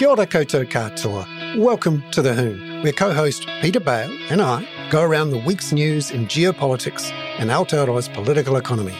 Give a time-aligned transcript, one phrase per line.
[0.00, 1.26] Kia ora koutou katoa.
[1.58, 6.10] Welcome to The Hoon, where co-host Peter Bale and I go around the week's news
[6.10, 8.94] in geopolitics and Aotearoa's political economy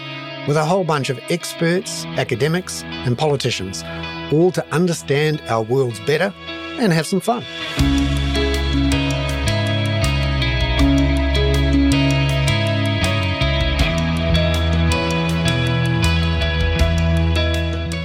[0.46, 3.82] with a whole bunch of experts, academics and politicians,
[4.30, 6.34] all to understand our worlds better
[6.78, 7.46] and have some fun.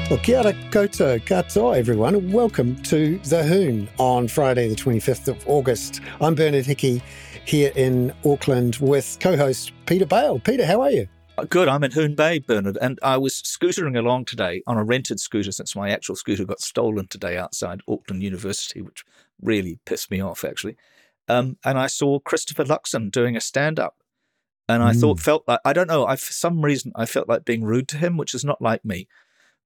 [0.07, 5.27] Well, kia ora koutou katoa, everyone, and welcome to The Hoon on Friday, the 25th
[5.27, 5.99] of August.
[6.21, 7.01] I'm Bernard Hickey
[7.45, 10.37] here in Auckland with co-host Peter Bale.
[10.37, 11.07] Peter, how are you?
[11.49, 11.67] Good.
[11.67, 15.51] I'm in Hoon Bay, Bernard, and I was scootering along today on a rented scooter
[15.51, 19.03] since my actual scooter got stolen today outside Auckland University, which
[19.41, 20.77] really pissed me off, actually.
[21.27, 23.95] Um, and I saw Christopher Luxon doing a stand-up,
[24.69, 25.01] and I mm.
[25.01, 27.87] thought, felt like I don't know, I for some reason I felt like being rude
[27.87, 29.07] to him, which is not like me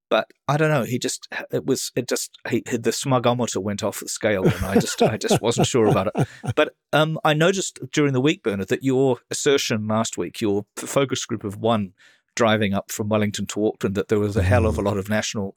[0.10, 0.84] but I don't know.
[0.84, 4.76] He just it was it just he, the smugometer went off the scale, and I
[4.76, 6.28] just I just wasn't sure about it.
[6.56, 11.26] But um, I noticed during the week, Bernard, that your assertion last week, your focus
[11.26, 11.94] group of one
[12.36, 14.86] driving up from Wellington to Auckland, that there was a hell of a mm.
[14.86, 15.56] lot of national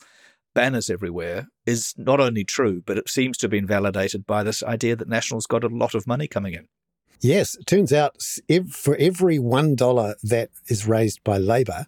[0.54, 4.62] banners everywhere, is not only true, but it seems to have been validated by this
[4.62, 6.68] idea that National's got a lot of money coming in.
[7.20, 8.16] Yes, it turns out
[8.70, 11.86] for every one dollar that is raised by Labour,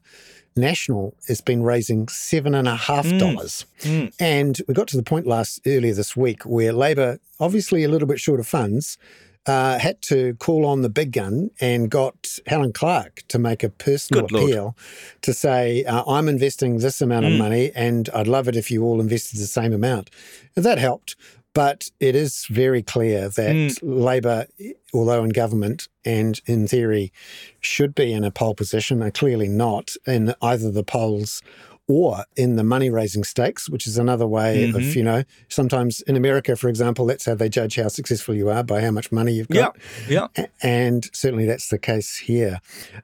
[0.56, 3.19] National has been raising seven and a half mm.
[3.19, 3.66] dollars.
[3.80, 3.94] Mm.
[3.94, 4.12] Mm.
[4.20, 8.08] And we got to the point last earlier this week where Labour, obviously a little
[8.08, 8.98] bit short of funds,
[9.47, 13.69] uh, had to call on the big gun and got Helen Clark to make a
[13.69, 14.75] personal Good appeal Lord.
[15.22, 17.32] to say, uh, I'm investing this amount mm.
[17.32, 20.10] of money and I'd love it if you all invested the same amount.
[20.56, 21.16] And that helped.
[21.55, 23.78] But it is very clear that mm.
[23.83, 24.47] Labour,
[24.92, 27.12] although in government and in theory
[27.60, 31.42] should be in a pole position, are clearly not in either the polls
[31.86, 34.77] or in the money raising stakes, which is another way mm-hmm.
[34.77, 38.48] of, you know, sometimes in America, for example, that's how they judge how successful you
[38.48, 39.76] are by how much money you've got.
[40.09, 40.28] Yeah.
[40.36, 40.47] yeah.
[40.62, 42.60] And certainly that's the case here.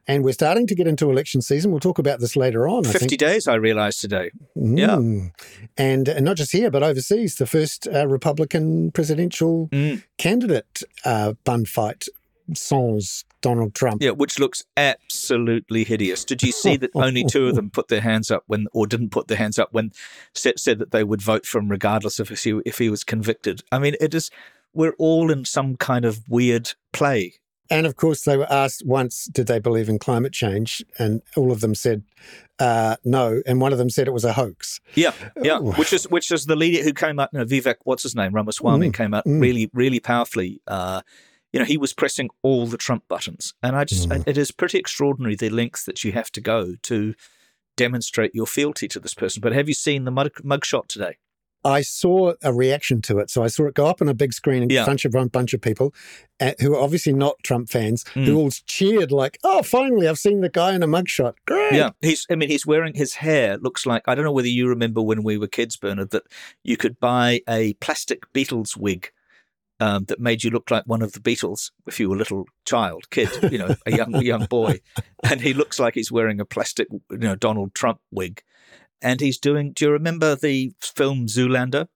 [0.06, 1.70] And we're starting to get into election season.
[1.70, 2.84] We'll talk about this later on.
[2.84, 4.30] 50 days, I realized today.
[4.56, 4.78] Mm.
[4.78, 5.56] Yeah.
[5.76, 10.02] And, and not just here, but overseas, the first uh, Republican presidential mm.
[10.16, 12.06] candidate uh, bun fight
[12.54, 14.02] sans Donald Trump.
[14.02, 16.24] Yeah, which looks absolutely hideous.
[16.24, 19.10] Did you see that only two of them put their hands up when, or didn't
[19.10, 19.92] put their hands up when
[20.34, 23.04] said, said that they would vote for him regardless of if he, if he was
[23.04, 23.62] convicted?
[23.72, 24.30] I mean, it is,
[24.72, 27.34] we're all in some kind of weird play.
[27.72, 30.84] And of course, they were asked once, did they believe in climate change?
[30.98, 32.02] And all of them said
[32.60, 33.42] uh, no.
[33.46, 34.80] And one of them said it was a hoax.
[34.94, 35.12] Yeah,
[35.42, 35.58] yeah.
[35.58, 38.32] which is which is the leader who came out, you know, Vivek, what's his name,
[38.32, 39.40] Ramaswamy, mm, came out mm.
[39.40, 40.60] really, really powerfully.
[40.66, 41.00] Uh,
[41.52, 43.54] you know, he was pressing all the Trump buttons.
[43.62, 44.22] And I just, mm.
[44.26, 47.14] it is pretty extraordinary the lengths that you have to go to
[47.76, 49.40] demonstrate your fealty to this person.
[49.40, 51.16] But have you seen the mug, mugshot today?
[51.64, 53.30] I saw a reaction to it.
[53.30, 54.84] So I saw it go up on a big screen in yeah.
[54.84, 55.94] front of a bunch of people
[56.40, 58.24] uh, who are obviously not Trump fans, mm.
[58.24, 61.74] who all cheered like, "Oh, finally, I've seen the guy in a mugshot." Great.
[61.74, 62.26] Yeah, he's.
[62.30, 65.22] I mean, he's wearing his hair looks like I don't know whether you remember when
[65.22, 66.22] we were kids, Bernard, that
[66.64, 69.12] you could buy a plastic Beatles wig
[69.80, 72.44] um, that made you look like one of the Beatles if you were a little
[72.64, 74.80] child, kid, you know, a young young boy,
[75.24, 78.42] and he looks like he's wearing a plastic, you know, Donald Trump wig,
[79.00, 79.72] and he's doing.
[79.72, 81.88] Do you remember the film Zoolander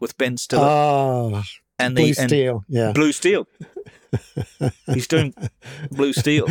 [0.00, 0.64] with Ben Stiller?
[0.64, 1.42] Oh,
[1.78, 3.48] and the, Blue the, Steel, yeah, Blue Steel.
[4.86, 5.34] he's doing
[5.90, 6.46] Blue Steel.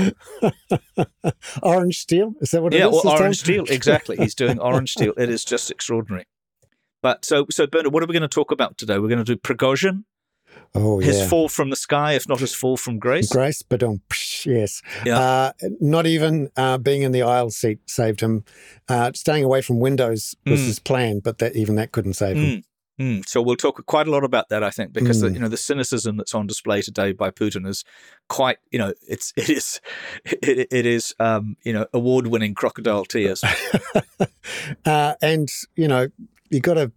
[1.64, 3.02] orange Steel, is that what yeah, it is?
[3.04, 4.18] Yeah, well, Orange Steel, exactly.
[4.18, 5.14] He's doing Orange Steel.
[5.16, 6.26] It is just extraordinary.
[7.02, 8.98] But so, so Bernard, what are we going to talk about today?
[8.98, 10.04] We're going to do Prigozhin
[10.76, 11.28] Oh, his yeah.
[11.28, 13.32] fall from the sky, if not his fall from grace.
[13.32, 14.02] Grace, but on
[14.44, 14.82] yes.
[15.06, 15.20] Yeah.
[15.20, 18.44] Uh, not even uh, being in the aisle seat saved him.
[18.90, 20.66] Uh, staying away from windows was mm.
[20.66, 22.56] his plan, but that even that couldn't save mm.
[22.56, 22.64] him.
[23.00, 23.28] Mm.
[23.28, 25.36] So we'll talk quite a lot about that, I think, because the, mm.
[25.36, 27.84] you know the cynicism that's on display today by Putin is
[28.30, 29.80] quite, you know, it's it is
[30.26, 33.44] it, it is um, you know award-winning crocodile tears.
[34.86, 36.08] uh, and you know
[36.50, 36.92] you got to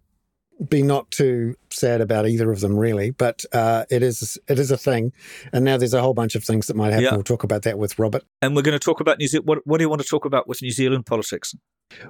[0.69, 3.11] be not too sad about either of them, really.
[3.11, 5.13] But uh, it is it is a thing,
[5.53, 7.03] and now there's a whole bunch of things that might happen.
[7.05, 7.13] Yeah.
[7.13, 8.23] We'll talk about that with Robert.
[8.41, 9.47] And we're going to talk about New Zealand.
[9.47, 11.55] What, what do you want to talk about with New Zealand politics?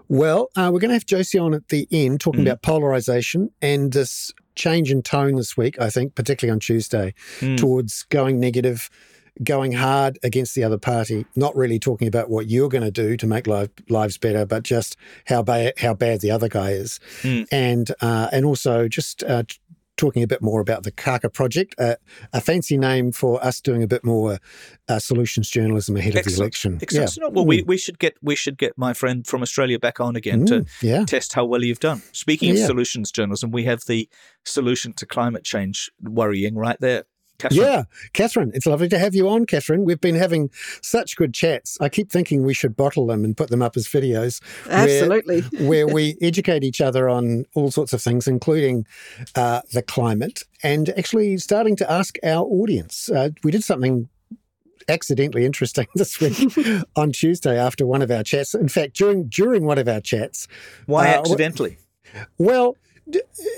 [0.07, 2.47] Well, uh, we're going to have Josie on at the end talking mm.
[2.47, 5.79] about polarization and this change in tone this week.
[5.79, 7.57] I think, particularly on Tuesday, mm.
[7.57, 8.89] towards going negative
[9.43, 13.17] going hard against the other party, not really talking about what you're going to do
[13.17, 14.95] to make life, lives better, but just
[15.25, 17.45] how bad how bad the other guy is, mm.
[17.51, 19.43] and uh, and also just uh,
[19.97, 21.95] talking a bit more about the Kākā project, uh,
[22.31, 24.37] a fancy name for us doing a bit more
[24.87, 26.27] uh, solutions journalism ahead Excellent.
[26.27, 26.79] of the election.
[26.81, 27.17] Excellent.
[27.17, 27.27] Yeah.
[27.29, 30.45] Well, we, we should get we should get my friend from Australia back on again
[30.45, 31.05] to Mm, yeah.
[31.05, 32.01] test how well you've done.
[32.11, 34.07] Speaking of solutions journalism, we have the
[34.45, 37.05] solution to climate change worrying right there.
[37.39, 37.61] Catherine.
[37.61, 39.85] Yeah, Catherine, it's lovely to have you on, Catherine.
[39.85, 40.49] We've been having
[40.81, 41.77] such good chats.
[41.79, 44.41] I keep thinking we should bottle them and put them up as videos.
[44.69, 45.41] Absolutely.
[45.67, 48.85] where we educate each other on all sorts of things, including
[49.35, 53.09] uh, the climate, and actually starting to ask our audience.
[53.09, 54.09] Uh, we did something
[54.89, 56.37] accidentally interesting this week
[56.95, 58.53] on Tuesday after one of our chats.
[58.55, 60.47] In fact, during during one of our chats,
[60.85, 61.77] Why Uh, accidentally?
[62.37, 62.77] well, d-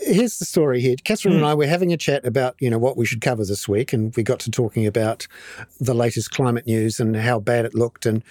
[0.05, 0.95] here's the story here.
[1.03, 1.47] Catherine and Mm.
[1.47, 4.15] I were having a chat about, you know, what we should cover this week, and
[4.15, 5.27] we got to talking about
[5.79, 8.23] the latest climate news and how bad it looked, and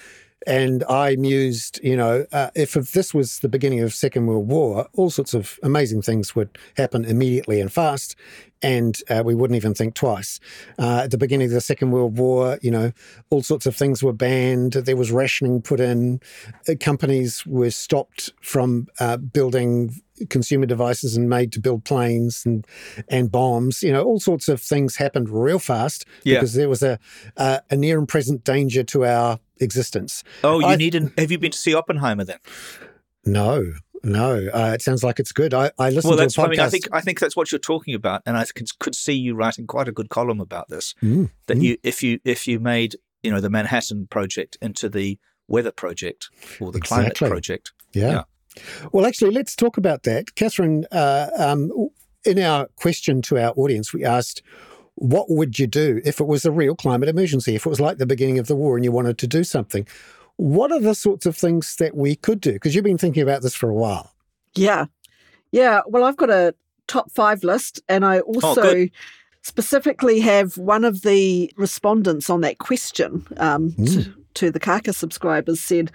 [0.46, 4.48] and I mused, you know, uh, if, if this was the beginning of Second World
[4.48, 8.14] War, all sorts of amazing things would happen immediately and fast,
[8.62, 10.40] and uh, we wouldn't even think twice.
[10.78, 12.92] Uh, at the beginning of the Second World War, you know,
[13.30, 14.72] all sorts of things were banned.
[14.72, 16.20] There was rationing put in.
[16.68, 19.94] Uh, companies were stopped from uh, building
[20.30, 22.66] consumer devices and made to build planes and
[23.08, 23.82] and bombs.
[23.82, 26.36] You know, all sorts of things happened real fast Yeah.
[26.36, 26.98] because there was a
[27.36, 30.24] a, a near and present danger to our existence.
[30.42, 31.12] Oh, you I- need an.
[31.16, 32.38] Have you been to see Oppenheimer then?
[33.24, 35.54] No, no, uh, it sounds like it's good.
[35.54, 36.36] I, I listened Well, to a that's.
[36.36, 36.44] podcast.
[36.44, 38.94] I mean, I think I think that's what you're talking about, and I could, could
[38.94, 40.94] see you writing quite a good column about this.
[41.02, 41.62] Mm, That mm.
[41.62, 45.18] you, if you, if you made, you know, the Manhattan Project into the
[45.48, 46.28] Weather Project
[46.60, 47.72] or the Climate Project.
[47.92, 48.10] Yeah.
[48.10, 48.22] Yeah.
[48.92, 50.34] Well, actually, let's talk about that.
[50.34, 51.70] Catherine, uh, um,
[52.24, 54.42] in our question to our audience, we asked,
[54.96, 57.98] what would you do if it was a real climate emergency, if it was like
[57.98, 59.86] the beginning of the war and you wanted to do something?
[60.38, 62.52] What are the sorts of things that we could do?
[62.54, 64.12] Because you've been thinking about this for a while.
[64.54, 64.86] Yeah.
[65.52, 65.82] Yeah.
[65.86, 66.54] Well, I've got a
[66.86, 68.90] top five list, and I also good.
[69.42, 74.04] specifically have one of the respondents on that question um, Mm.
[74.04, 75.90] to, to the Kākā subscribers said,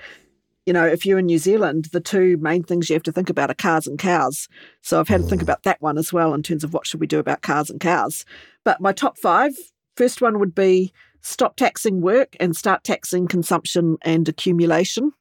[0.65, 3.29] you know, if you're in New Zealand, the two main things you have to think
[3.29, 4.47] about are cars and cows.
[4.81, 5.43] So I've had to think Mm.
[5.43, 7.79] about that one as well in terms of what should we do about cars and
[7.79, 8.25] cows.
[8.63, 9.53] But my top five,
[9.95, 10.91] first one would be
[11.23, 15.11] stop taxing work and start taxing consumption and accumulation.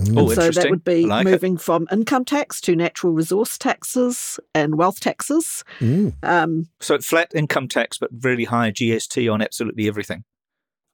[0.00, 0.16] Mm.
[0.18, 1.30] Oh, And so that would be I like it.
[1.30, 5.62] moving from income tax to natural resource taxes and wealth taxes.
[5.80, 6.14] Mm.
[6.22, 10.24] Um, So flat income tax, but really high GST on absolutely everything.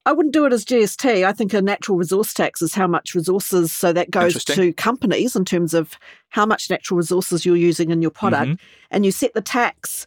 [0.05, 1.25] I wouldn't do it as GST.
[1.25, 5.37] I think a natural resource tax is how much resources, so that goes to companies
[5.37, 5.93] in terms of
[6.31, 8.53] how much natural resources you're using in your product.
[8.53, 8.59] Mhm.
[8.91, 10.07] And you set the tax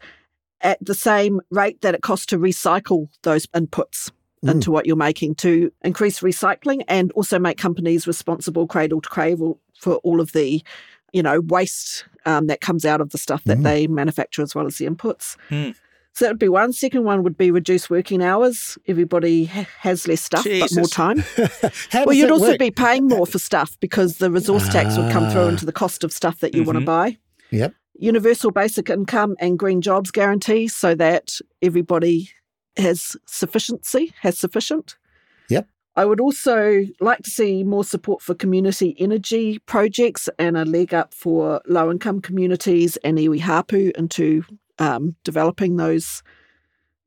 [0.61, 4.11] at the same rate that it costs to recycle those inputs.
[4.43, 4.51] Mm.
[4.53, 9.59] Into what you're making to increase recycling and also make companies responsible cradle to cradle
[9.79, 10.63] for all of the,
[11.13, 13.63] you know, waste um, that comes out of the stuff that Mm.
[13.63, 15.37] they manufacture as well as the inputs.
[15.51, 15.75] Mm.
[16.13, 16.73] So that would be one.
[16.73, 18.79] Second one would be reduce working hours.
[18.87, 21.23] Everybody ha- has less stuff, but more time.
[21.93, 22.59] Well, you'd also work?
[22.59, 25.49] be paying more for stuff because the resource tax would come through Ah.
[25.49, 27.17] into the cost of stuff that you want to buy.
[27.51, 27.75] Yep.
[27.99, 32.29] Universal basic income and green jobs guarantee so that everybody
[32.77, 34.97] has sufficiency, has sufficient.
[35.49, 35.67] Yep.
[35.95, 40.93] I would also like to see more support for community energy projects and a leg
[40.93, 44.43] up for low income communities and iwi hapu into
[44.79, 46.23] um, developing those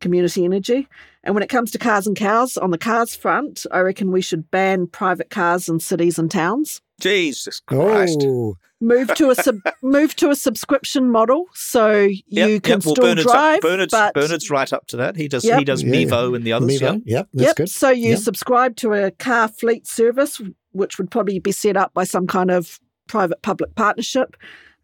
[0.01, 0.87] community energy.
[1.23, 4.21] And when it comes to cars and cows, on the cars front, I reckon we
[4.21, 6.83] should ban private cars in cities and towns.
[7.01, 8.21] Jesus Christ.
[8.25, 12.85] Oh, Move to a sub, move to a subscription model, so you Yep, can yep.
[12.85, 13.55] Well, still Bernard's, drive.
[13.57, 15.17] up, Bernard's, but Bernard's right up to that.
[15.17, 15.45] He does.
[15.45, 15.59] Yep.
[15.61, 16.07] He does Yeah, yeah.
[16.07, 16.71] Mevo and the others.
[16.81, 17.03] Mevo.
[17.07, 17.17] Yeah.
[17.19, 17.57] Yep, that's yep.
[17.57, 17.71] good.
[17.71, 18.19] So you Yep.
[18.19, 20.41] subscribe to a car fleet service,
[20.73, 24.37] which would probably be set up by some kind of private-public partnership,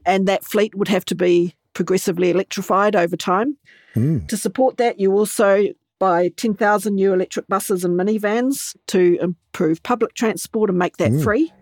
[0.07, 3.57] and that fleet would have to be progressively electrified over time.
[3.95, 4.27] Mm.
[4.29, 5.65] To support that, you also
[5.99, 11.23] buy 10,000 new electric buses and minivans to improve public transport and make that Mm.
[11.23, 11.53] free,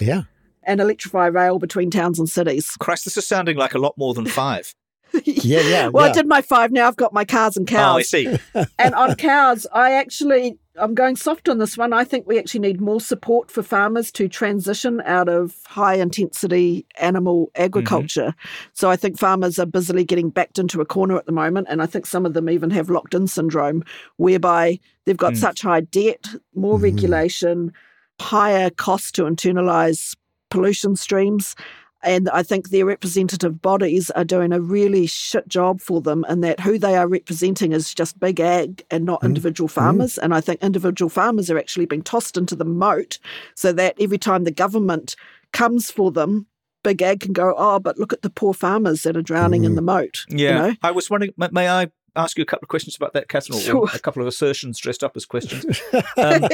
[0.00, 0.22] Yeah.
[0.62, 2.76] and electrify rail between towns and cities.
[2.78, 4.74] Christ, this is sounding like a lot more than five.
[5.24, 5.88] Yeah, yeah.
[5.88, 6.10] Well, yeah.
[6.12, 6.70] I did my five.
[6.70, 7.94] Now I've got my cars and cows.
[7.94, 8.38] Oh, I see.
[8.78, 11.92] and on cows, I actually, I'm going soft on this one.
[11.92, 16.86] I think we actually need more support for farmers to transition out of high intensity
[17.00, 18.36] animal agriculture.
[18.72, 21.66] So I think farmers are busily getting backed into a corner at the moment.
[21.68, 23.82] And I think some of them even have locked in syndrome,
[24.18, 25.38] whereby they've got Mm.
[25.38, 26.82] such high debt, more Mhm.
[26.84, 27.72] regulation,
[28.20, 30.14] higher cost to internalize
[30.50, 31.56] pollution streams.
[32.02, 36.42] And I think their representative bodies are doing a really shit job for them, and
[36.42, 39.26] that who they are representing is just big ag and not Mm.
[39.26, 40.16] individual farmers.
[40.16, 43.18] And I think individual farmers are actually being tossed into the moat
[43.54, 45.14] so that every time the government
[45.52, 46.46] comes for them,
[46.82, 49.72] big ag can go, oh, but look at the poor farmers that are drowning in
[49.72, 49.76] Mm.
[49.76, 50.24] the moat.
[50.30, 50.36] Yeah.
[50.48, 50.74] You know?
[50.82, 53.58] I was wondering, may I ask you a couple of questions about that, Catherine?
[53.58, 53.88] Or Sure.
[53.94, 55.80] a couple of assertions dressed up as questions.
[56.16, 56.48] Um,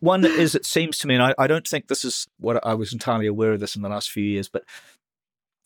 [0.00, 2.74] one is, it seems to me, and I, I don't think this is what I
[2.74, 4.64] was entirely aware of this in the last few years, but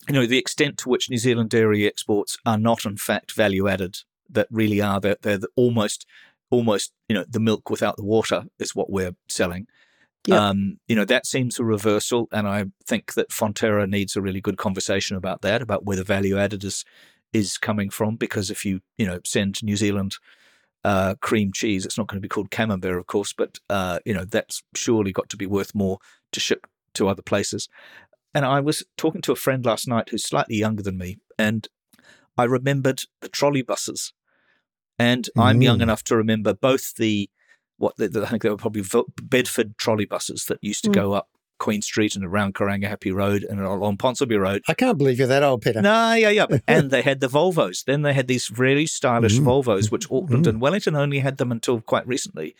[0.09, 3.69] you know, the extent to which New Zealand dairy exports are not, in fact, value
[3.69, 3.99] added,
[4.31, 6.07] that really are, they're, they're the almost,
[6.51, 9.67] almost, you know, the milk without the water is what we're selling.
[10.27, 10.41] Yep.
[10.41, 12.29] Um, you know, that seems a reversal.
[12.33, 16.39] And I think that Fonterra needs a really good conversation about that, about whether value
[16.39, 16.85] added is,
[17.33, 18.17] is coming from.
[18.17, 20.17] Because if you, you know, send New Zealand
[20.85, 24.13] uh, cream cheese, it's not going to be called camembert, of course, but, uh, you
[24.15, 25.99] know, that's surely got to be worth more
[26.33, 27.69] to ship to other places.
[28.35, 31.69] And I was talking to a friend last night who's slightly younger than me, and
[32.37, 34.13] I remembered the trolley buses.
[34.99, 35.83] And I'm young Mm.
[35.83, 37.29] enough to remember both the
[37.79, 38.85] what the, the- I think they were probably
[39.23, 40.95] Bedford trolley buses that used to Mm.
[40.95, 41.29] go up
[41.63, 44.63] Queen Street and around Karangahape Road and along Ponsonby Road.
[44.69, 45.81] I can't believe you're that old, Peter.
[45.81, 46.47] No, yeah, yeah.
[46.69, 47.85] and they had the Volvos.
[47.85, 49.45] Then they had these really stylish Mm.
[49.45, 50.49] Volvos, which Auckland Mm.
[50.49, 52.57] and Wellington only had them until quite recently.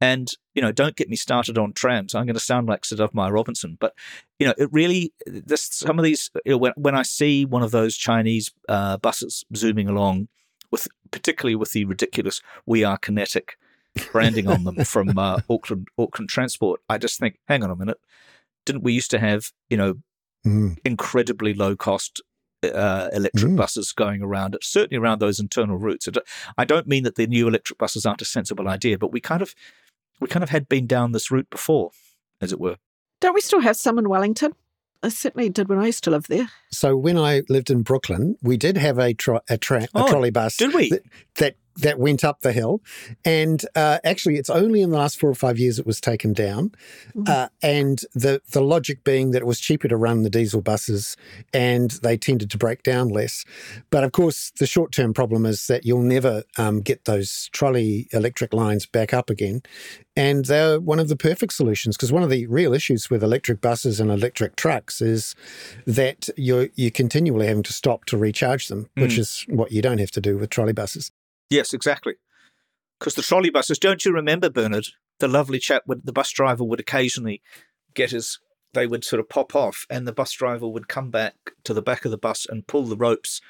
[0.00, 2.16] And, you know, don't get me started on trams.
[2.16, 3.76] I'm going to sound like Sir Myer Robinson.
[3.78, 3.94] But,
[4.40, 7.62] you know, it really, this, some of these, you know, when, when I see one
[7.62, 10.26] of those Chinese uh, buses zooming along,
[10.72, 13.56] with particularly with the ridiculous We Are Kinetic
[14.10, 18.00] branding on them from uh, Auckland, Auckland Transport, I just think, hang on a minute.
[18.66, 19.94] Didn't we used to have, you know,
[20.46, 20.76] Mm.
[20.84, 22.20] incredibly low cost
[22.64, 23.56] uh, electric Mm.
[23.56, 26.08] buses going around, certainly around those internal routes.
[26.56, 29.42] I don't- mean that the new electric buses aren't a sensible idea, but we kind
[29.42, 29.54] of
[30.20, 31.90] we kind of had been down this route before,
[32.40, 32.76] as it were.
[33.20, 34.52] Don't we still have some in Wellington?
[35.02, 36.50] I certainly did when I used to live there.
[36.70, 40.08] So when I lived in Brooklyn, we did have a, tro- a, tra- a Oh,
[40.08, 40.90] trolley bus Did we?
[40.90, 41.02] that,
[41.36, 42.80] that that went up the hill,
[43.24, 46.32] and uh, actually, it's only in the last four or five years it was taken
[46.32, 46.72] down.
[47.16, 47.28] Mhm.
[47.28, 51.16] Uh, and the the logic being that it was cheaper to run the diesel buses,
[51.52, 53.44] and they tended to break down less.
[53.90, 58.08] But of course, the short term problem is that you'll never um, get those trolley
[58.12, 59.62] electric lines back up again.
[60.14, 63.62] And they're one of the perfect solutions because one of the real issues with electric
[63.62, 65.34] buses and electric trucks is
[65.86, 69.18] that you're you're continually having to stop to recharge them, which Mm.
[69.18, 71.10] is what you don't have to do with trolley buses.
[71.52, 72.14] Yes, exactly.
[72.98, 74.86] Because the trolley buses, don't you remember, Bernard?
[75.18, 77.42] The lovely chap, would, the bus driver would occasionally
[77.94, 78.38] get his,
[78.74, 81.82] they would sort of pop off, and the bus driver would come back to the
[81.82, 83.40] back of the bus and pull the ropes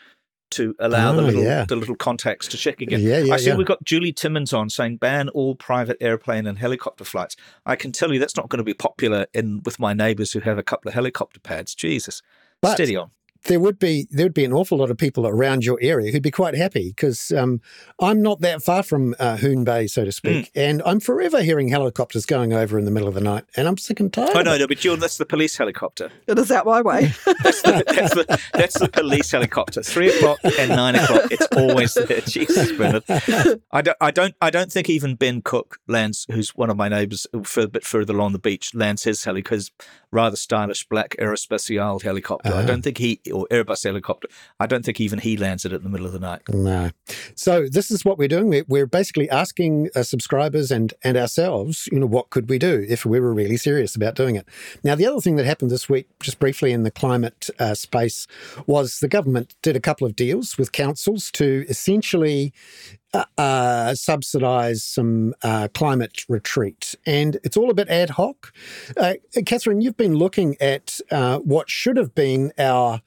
[0.53, 1.65] to allow the Oh, little yeah.
[1.67, 3.01] the little contacts to check again.
[3.01, 3.57] Yeah, yeah, I see yeah.
[3.57, 7.37] we've got Julie Timmons on saying ban all private airplane and helicopter flights.
[7.65, 10.41] I can tell you that's not going to be popular in with my neighbours who
[10.41, 11.75] have a couple of helicopter pads.
[11.75, 12.21] Jesus,
[12.61, 13.13] But- steady on.
[13.45, 16.23] There would be there would be an awful lot of people around your area who'd
[16.23, 17.61] be quite happy because um,
[18.01, 20.59] I'm not that far from uh, Hoon Bay, so to speak, Hmm.
[20.61, 23.77] and I'm forever hearing helicopters going over in the middle of the night, and I'm
[23.79, 24.31] sick and tired.
[24.37, 24.59] Oh of no, it.
[24.61, 26.11] no, but Jill, that's the police helicopter.
[26.27, 27.13] It is out my way.
[27.43, 29.83] That's the, that's the, that's the police helicopter.
[29.83, 31.23] Three o'clock and nine o'clock.
[31.31, 32.21] It's always there.
[32.27, 33.03] Jesus, Bernard.
[33.73, 36.89] I don't, I don't, I don't think even Ben Cook lands, who's one of my
[36.89, 39.71] neighbours, a bit further along the beach, lands his heli because
[40.13, 42.53] rather stylish black Aerospatiale helicopter.
[42.53, 42.67] I Ah.
[42.67, 44.29] don't think he or Airbus helicopter.
[44.61, 46.43] I don't think even he lands it in the middle of the night.
[46.51, 46.91] No.
[47.35, 48.49] So this is what we're doing.
[48.49, 52.85] We're, we're basically asking uh, subscribers and and ourselves, you know, what could we do
[52.89, 54.47] if we were really serious about doing it?
[54.85, 58.27] Now, the other thing that happened this week, just briefly in the climate uh, space,
[58.67, 62.53] was the government did a couple of deals with councils to essentially
[63.15, 68.53] uh, subsidise some uh, climate retreat, and it's all a bit ad hoc.
[68.97, 69.15] Uh,
[69.47, 73.01] Catherine, you've been looking at uh, what should have been our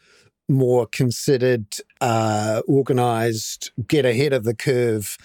[0.48, 1.66] more considered,
[2.02, 5.18] uh, organised, get ahead of the curve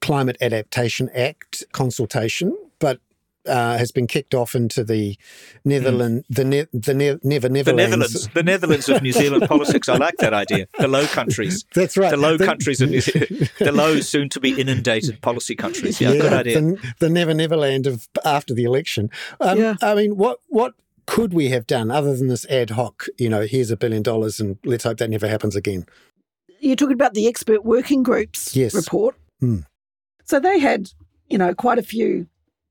[0.00, 3.00] Climate Adaptation Act consultation, but
[3.46, 5.16] uh, has been kicked off into the
[5.64, 9.88] Netherlands, the ne- the ne- Never The Netherlands, the Netherlands of New Zealand politics.
[9.88, 10.66] I like that idea.
[10.78, 12.10] The Low Countries, That's right.
[12.10, 16.00] the Low Countries of New Zealand, the low, soon to be inundated policy countries.
[16.00, 16.60] Yeah, good idea.
[16.60, 19.10] The, the Never Neverland of after the election.
[19.40, 19.74] Um, Yeah.
[19.82, 20.74] I mean, what what
[21.06, 23.06] could we have done other than this ad hoc?
[23.18, 25.86] You know, here's a billion dollars, and let's hope that never happens again.
[26.60, 28.72] You're talking about the expert working groups Yes.
[28.74, 29.16] report.
[29.42, 29.66] Mm.
[30.24, 30.90] So they had,
[31.28, 32.28] you know, quite a few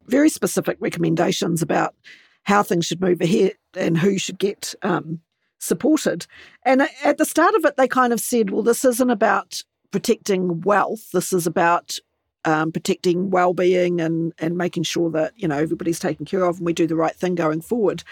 [0.08, 1.96] very specific recommendations about
[2.44, 5.20] how things should move ahead and who should get um,
[5.60, 6.26] supported.
[6.66, 10.62] And at the start of it, they kind of said, well, this isn't about protecting
[10.62, 11.12] wealth.
[11.12, 11.98] This is about
[12.44, 16.66] um, protecting well-being and and making sure that you know everybody's taken care of and
[16.66, 18.04] we do the right thing going forward.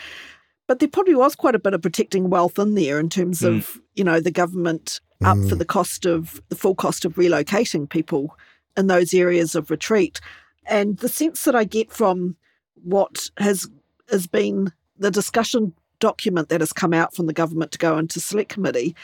[0.67, 3.79] But there probably was quite a bit of protecting wealth in there in terms of
[3.95, 5.57] you know the government up for Mm.
[5.57, 8.37] the cost of the full cost of relocating people
[8.77, 10.21] in those areas of retreat.
[10.65, 12.35] And the sense that I get from
[12.75, 13.67] what has
[14.09, 18.19] has been the discussion document that has come out from the government to go into
[18.19, 18.95] select committee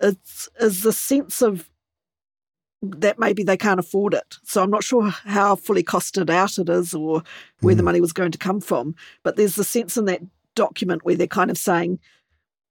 [0.00, 1.68] is, is the sense of
[2.82, 4.36] that maybe they can't afford it.
[4.44, 7.22] So I'm not sure how fully costed out it is or
[7.60, 7.78] where mm.
[7.78, 7.86] the hmm.
[7.86, 8.94] money was going to come from.
[9.22, 10.22] But there's the sense in that
[10.54, 11.98] document where they're kind of saying,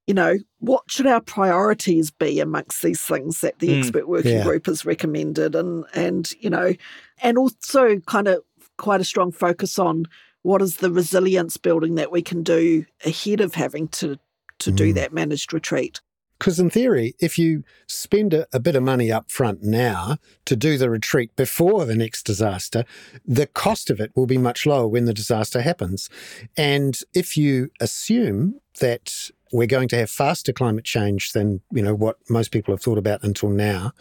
[0.07, 3.79] you know, what should our priorities be amongst these things that the mm.
[3.79, 4.43] expert working yeah.
[4.43, 6.74] group has recommended and and you know,
[7.22, 8.43] and also kind of
[8.77, 10.05] quite a strong focus on
[10.41, 14.17] what is the resilience building that we can do ahead of having to
[14.60, 14.75] to mm.
[14.75, 16.01] do that managed retreat.
[16.39, 20.57] Because in theory, if you spend a, a, bit of money up front now to
[20.57, 22.83] do the retreat before the next disaster,
[23.25, 26.10] the cost of it will be much lower when the disaster happens.
[26.57, 31.95] And if you assume that we're going to have faster climate change than you know
[31.95, 33.93] what most people have thought about until now,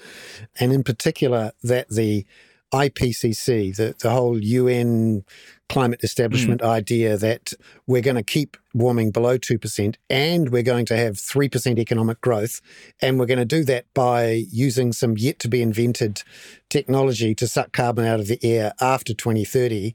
[0.58, 2.26] and in particular that the
[2.72, 5.24] IPCC, the, the whole UN
[5.68, 6.66] climate establishment mm.
[6.66, 7.52] idea that
[7.86, 12.60] we're going to keep warming below 2% and we're going to have 3% economic growth.
[13.00, 16.22] And we're going to do that by using some yet to be invented
[16.70, 19.94] technology to suck carbon out of the air after 2030.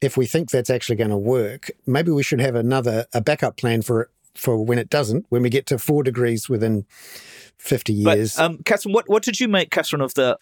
[0.00, 3.56] If we think that's actually going to work, maybe we should have another a backup
[3.56, 6.86] plan for for when it doesn't, when we get to four degrees within
[7.58, 8.36] 50 years.
[8.36, 10.38] But, um, Catherine, what, what did you make, Catherine, of the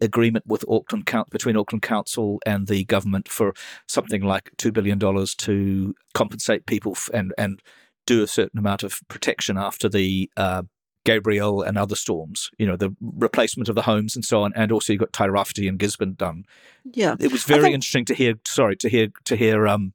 [0.00, 3.54] agreement with Auckland between Auckland Council and the government for
[3.86, 7.62] something like two billion dollars to compensate people and and
[8.06, 10.62] do a certain amount of protection after the uh,
[11.04, 12.50] Gabrielle and other storms.
[12.58, 15.68] You know, the replacement of the homes and so on, and also you got Tairāwhiti
[15.68, 16.44] and Gisborne done.
[16.84, 17.74] Yeah, it was very think...
[17.74, 18.34] interesting to hear.
[18.46, 19.92] Sorry, to hear to hear um,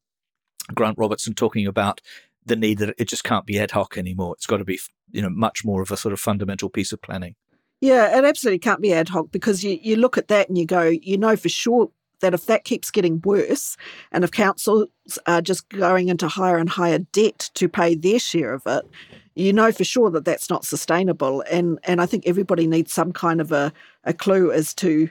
[0.73, 2.01] Grant Robertson talking about
[2.45, 4.33] the need that it just can't be ad hoc anymore.
[4.35, 4.79] It's got to be
[5.11, 7.35] you know much more of a sort of fundamental piece of planning.
[7.81, 10.65] Yeah, it absolutely can't be ad hoc because you, you look at that and you
[10.65, 13.75] go, you know for sure that if that keeps getting worse
[14.13, 14.87] and if councils
[15.27, 18.85] are just going into higher and higher debt to pay their share of it,
[19.35, 21.43] you know for sure that that's not sustainable.
[21.51, 23.73] And and I think everybody needs some kind of a,
[24.05, 25.09] a clue as to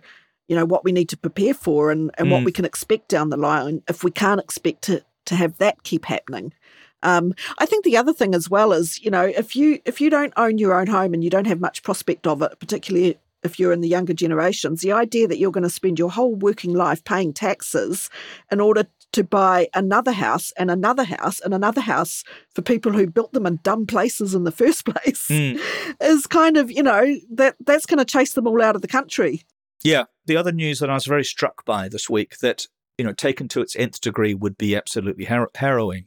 [0.49, 2.33] you know what we need to prepare for and, and mm.
[2.33, 5.83] what we can expect down the line if we can't expect to to have that
[5.83, 6.53] keep happening.
[7.03, 10.11] Um, I think the other thing as well is, you know, if you if you
[10.11, 13.59] don't own your own home and you don't have much prospect of it, particularly if
[13.59, 16.75] you're in the younger generations, the idea that you're going to spend your whole working
[16.75, 18.09] life paying taxes
[18.51, 23.07] in order to buy another house and another house and another house for people who
[23.07, 25.61] built them in dumb places in the first place mm.
[26.01, 28.89] is kind of, you know, that that's going to chase them all out of the
[28.89, 29.43] country.
[29.85, 30.05] Yeah.
[30.27, 33.49] The other news that I was very struck by this week that, you know, taken
[33.49, 36.07] to its nth degree would be absolutely har- harrowing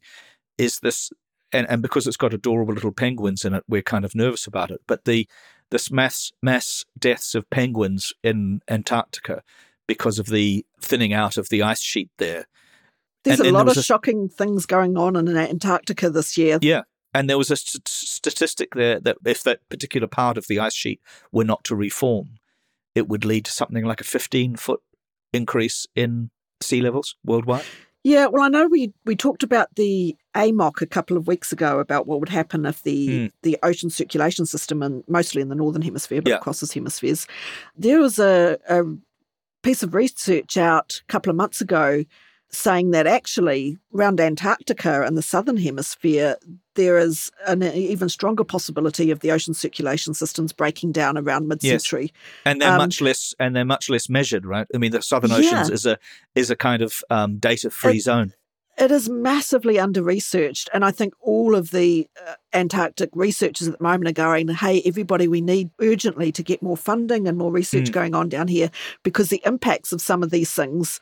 [0.57, 1.11] is this,
[1.51, 4.71] and, and because it's got adorable little penguins in it, we're kind of nervous about
[4.71, 4.81] it.
[4.87, 5.27] But the
[5.71, 9.41] this mass mass deaths of penguins in Antarctica
[9.87, 12.45] because of the thinning out of the ice sheet there.
[13.23, 16.59] There's and, a lot of a, shocking things going on in Antarctica this year.
[16.61, 16.83] Yeah.
[17.13, 20.75] And there was a st- statistic there that if that particular part of the ice
[20.75, 22.37] sheet were not to reform,
[22.93, 24.81] it would lead to something like a 15 foot
[25.33, 26.29] increase in
[26.61, 27.65] sea levels worldwide.
[28.05, 31.79] Yeah, well, I know we we talked about the AMOC a couple of weeks ago
[31.79, 33.31] about what would happen if the mm.
[33.41, 36.35] the ocean circulation system, and mostly in the northern hemisphere, but yeah.
[36.35, 37.25] across the hemispheres,
[37.75, 38.83] there was a, a
[39.63, 42.05] piece of research out a couple of months ago
[42.51, 46.37] saying that actually around Antarctica and the southern hemisphere,
[46.75, 52.03] there is an even stronger possibility of the ocean circulation systems breaking down around mid-century.
[52.03, 52.11] Yes.
[52.45, 54.67] And they're um, much less and they're much less measured, right?
[54.73, 55.73] I mean, the southern oceans yeah.
[55.73, 55.97] is a
[56.35, 58.33] is a kind of um, data-free zone.
[58.77, 60.69] It is massively under researched.
[60.73, 64.81] And I think all of the uh, Antarctic researchers at the moment are going, hey,
[64.83, 67.93] everybody, we need urgently to get more funding and more research mm.
[67.93, 68.69] going on down here
[69.03, 70.99] because the impacts of some of these things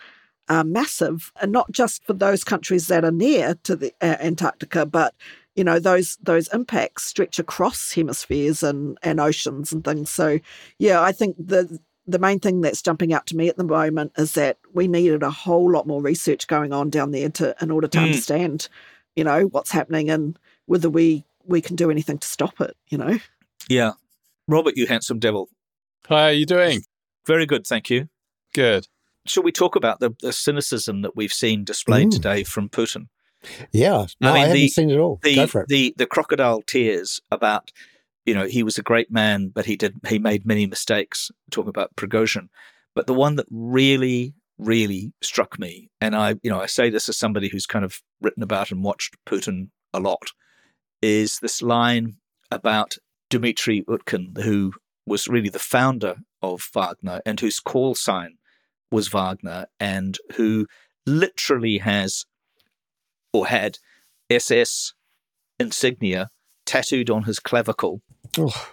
[0.49, 4.85] are massive, and not just for those countries that are near to the uh, Antarctica,
[4.85, 5.15] but
[5.55, 10.09] you know those those impacts stretch across hemispheres and and oceans and things.
[10.09, 10.39] So
[10.79, 14.11] yeah, I think the the main thing that's jumping out to me at the moment
[14.17, 17.71] is that we needed a whole lot more research going on down there to in
[17.71, 18.03] order to mm.
[18.03, 18.67] understand,
[19.15, 22.75] you know, what's happening and whether we we can do anything to stop it.
[22.89, 23.19] You know.
[23.69, 23.91] Yeah,
[24.47, 25.49] Robert, you handsome devil.
[26.09, 26.81] How are you doing?
[27.25, 28.09] Very good, thank you.
[28.53, 28.87] Good
[29.25, 32.11] shall we talk about the, the cynicism that we've seen displayed mm.
[32.11, 33.07] today from Putin?
[33.71, 35.19] Yeah, no, I, mean, I haven't the, seen it all.
[35.21, 35.67] The, Go for it.
[35.67, 37.71] The the crocodile tears about
[38.25, 41.29] you know he was a great man, but he did he made many mistakes.
[41.51, 42.47] Talking about Prigozhin,
[42.95, 47.09] but the one that really really struck me, and I you know I say this
[47.09, 50.31] as somebody who's kind of written about and watched Putin a lot,
[51.01, 52.15] is this line
[52.49, 52.95] about
[53.29, 54.73] Dmitry Utkin, who
[55.05, 58.37] was really the founder of Wagner and whose call sign
[58.93, 60.67] was Wagner and who
[61.05, 62.25] literally has
[63.33, 63.79] or had
[64.29, 64.93] SS
[65.59, 66.29] insignia
[66.65, 68.01] tattooed on his clavicle.
[68.37, 68.69] Oh,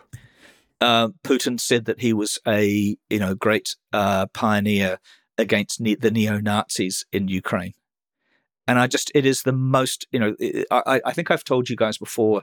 [0.81, 4.99] Uh, Putin said that he was a you know great uh, pioneer
[5.37, 7.75] against ne- the neo Nazis in Ukraine,
[8.67, 10.35] and I just it is the most you know
[10.71, 12.43] I, I think I've told you guys before,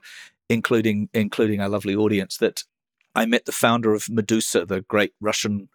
[0.50, 2.64] including including our lovely audience that
[3.16, 5.70] I met the founder of Meduza, the great Russian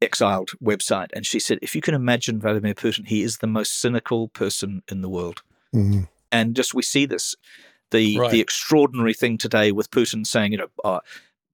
[0.00, 3.80] exiled website, and she said if you can imagine Vladimir Putin, he is the most
[3.80, 5.42] cynical person in the world.
[5.74, 7.34] Mm, and just we see this
[7.90, 8.30] the Right.
[8.30, 11.00] the extraordinary thing today with Putin saying you know uh,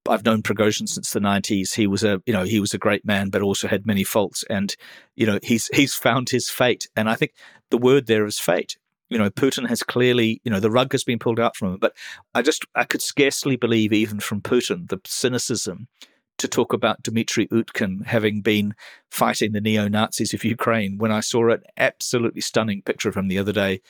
[0.08, 3.04] I've known Prigozhin since the 90s he was a you know he was a great
[3.04, 4.44] man but also had many faults.
[4.50, 4.74] And
[5.16, 6.88] you know he's he's found his fate.
[6.96, 7.32] And I think
[7.70, 8.76] the word there is fate.
[9.08, 11.78] You know Putin has clearly you know the rug has been pulled out from him.
[11.78, 11.94] But
[12.34, 15.88] I just I could scarcely believe even from Putin the cynicism
[16.38, 18.74] to talk about Dmitry Utkin having been
[19.10, 23.28] fighting the neo Nazis of Ukraine when I saw an absolutely stunning picture of him
[23.28, 23.80] the other day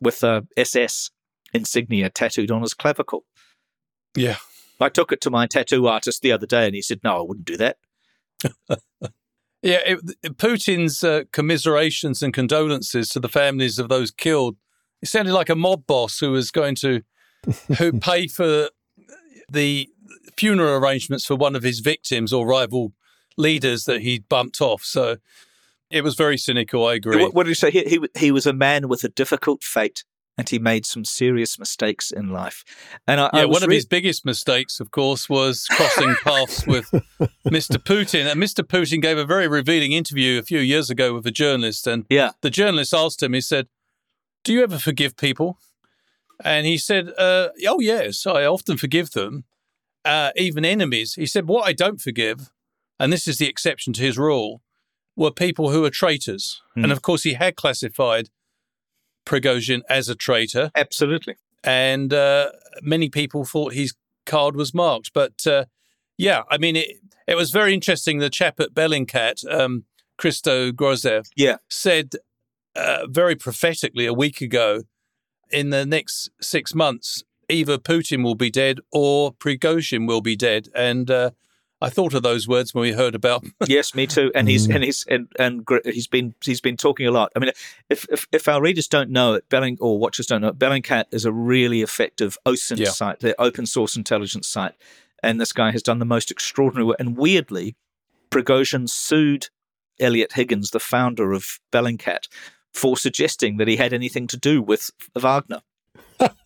[0.00, 1.10] with a SS
[1.52, 3.24] insignia tattooed on his clavicle.
[4.14, 4.36] Yeah.
[4.80, 7.22] I took it to my tattoo artist the other day and he said, No, I
[7.22, 7.78] wouldn't do that.
[9.64, 9.98] Yeah, it,
[10.36, 14.58] Putin's uh, commiserations and condolences to the families of those killed.
[15.00, 17.00] It sounded like a mob boss who was going to
[17.78, 18.68] who pay for
[19.48, 19.88] the
[20.36, 22.92] funeral arrangements for one of his victims or rival
[23.36, 24.82] leaders that he bumped off.
[24.84, 25.16] So
[25.90, 26.86] it was very cynical.
[26.86, 27.22] I agree.
[27.22, 27.70] What, what did he say?
[27.70, 30.04] He, he, he was a man with a difficult fate
[30.36, 32.64] and he made some serious mistakes in life.
[33.06, 36.14] And I, I yeah, was one of re- his biggest mistakes, of course, was crossing
[36.24, 36.90] paths with
[37.46, 37.76] Mr.
[37.76, 38.30] Putin.
[38.30, 38.64] And Mr.
[38.64, 41.86] Putin gave a very revealing interview a few years ago with a journalist.
[41.86, 42.32] And Yeah.
[42.40, 43.68] the journalist asked him, he said,
[44.42, 45.58] Do you ever forgive people?
[46.44, 49.44] And he said, uh, Oh, yes, I often forgive them,
[50.04, 51.14] uh, even enemies.
[51.14, 52.50] He said, What I don't forgive,
[52.98, 54.62] and this is the exception to his rule,
[55.16, 56.60] were people who are traitors.
[56.74, 56.84] Hmm.
[56.84, 58.28] And of course, he had classified
[59.26, 61.36] Prigozhin as a traitor Absolutely.
[61.62, 62.50] and uh,
[62.82, 63.94] many people thought his
[64.26, 65.12] card was marked.
[65.14, 65.64] But uh,
[66.18, 68.18] yeah, I mean, it, it was very interesting.
[68.18, 69.84] The chap at Bellingcat, um,
[70.18, 71.56] Christo Grozev, Yeah.
[71.70, 72.10] said
[72.76, 74.82] uh, very prophetically a week ago
[75.50, 80.68] in the next six months, either Putin will be dead or Prigozhin will be dead.
[80.74, 81.30] And uh,
[81.80, 83.44] I thought of those words when we heard about.
[83.66, 84.30] yes, me too.
[84.34, 84.74] And he's Mm.
[84.76, 87.30] and he's and, and he's been he's been talking a lot.
[87.36, 87.50] I mean,
[87.90, 91.06] if if, if our readers don't know it, Belling or watchers don't know it, Bellingcat
[91.12, 92.90] is a really effective OSINT Yeah.
[92.90, 94.74] site, the open source intelligence site.
[95.22, 96.96] And this guy has done the most extraordinary work.
[97.00, 97.76] And weirdly,
[98.30, 99.48] Prigozhin sued
[100.00, 102.28] Eliot Higgins, the founder of Bellingcat,
[102.72, 105.62] for suggesting that he had anything to do with Wagner.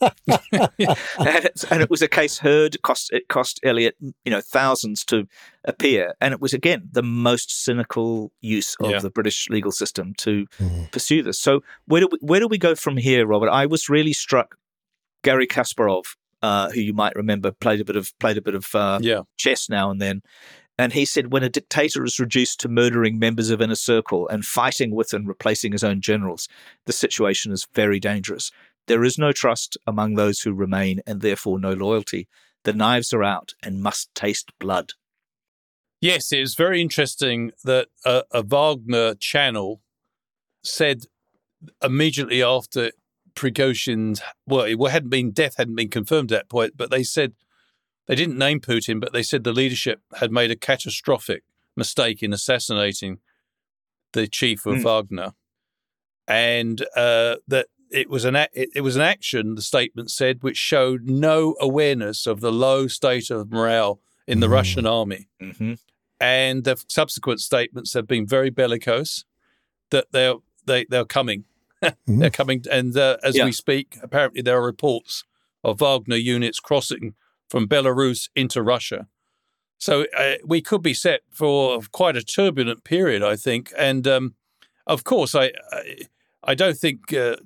[0.01, 2.81] And, it's, and it was a case heard.
[2.83, 5.27] Cost it cost Eliot, you know, thousands to
[5.64, 8.99] appear, and it was again the most cynical use of Yeah.
[9.01, 10.91] the British legal system to Mm.
[10.91, 11.38] pursue this.
[11.41, 13.49] So where do we, where do we go from here, Robert?
[13.51, 14.57] I was really struck.
[15.25, 18.75] Garry Kasparov, uh, who you might remember, played a bit of played a bit of
[18.75, 19.23] uh, yeah.
[19.37, 20.23] chess now and then.
[20.81, 24.45] And he said, when a dictator is reduced to murdering members of inner circle and
[24.45, 26.49] fighting with and replacing his own generals,
[26.87, 28.53] the situation is very dangerous.
[28.88, 32.27] There is no trust among those who remain, and therefore no loyalty.
[32.64, 34.92] The knives are out and must taste blood.
[36.01, 39.81] Yes, it was very interesting that a, a Wagner channel
[40.62, 41.05] said
[41.83, 42.92] immediately after
[43.35, 47.35] Prigozhin's well, it hadn't been death hadn't been confirmed at that point, but they said
[48.07, 51.42] they didn't name Putin, but they said the leadership had made a catastrophic
[51.77, 53.18] mistake in assassinating
[54.12, 54.83] the chief of Hmm.
[54.83, 55.33] Wagner,
[56.27, 59.55] and uh, that it was an a- it, it was an action.
[59.55, 64.46] The statement said which showed no awareness of the low state of morale in the
[64.46, 64.53] Hmm.
[64.55, 65.74] Russian army Mm-hmm.
[66.20, 69.24] and the subsequent statements have been very bellicose
[69.90, 70.35] that they're
[70.66, 71.44] they, they're coming
[72.07, 73.44] they're coming and uh, as Yeah.
[73.46, 75.24] we speak apparently there are reports
[75.64, 77.14] of wagner units crossing
[77.48, 79.07] from belarus into russia
[79.79, 84.35] so uh, we could be set for quite a turbulent period i think and um,
[84.87, 85.96] of course i i,
[86.44, 87.37] I don't think uh,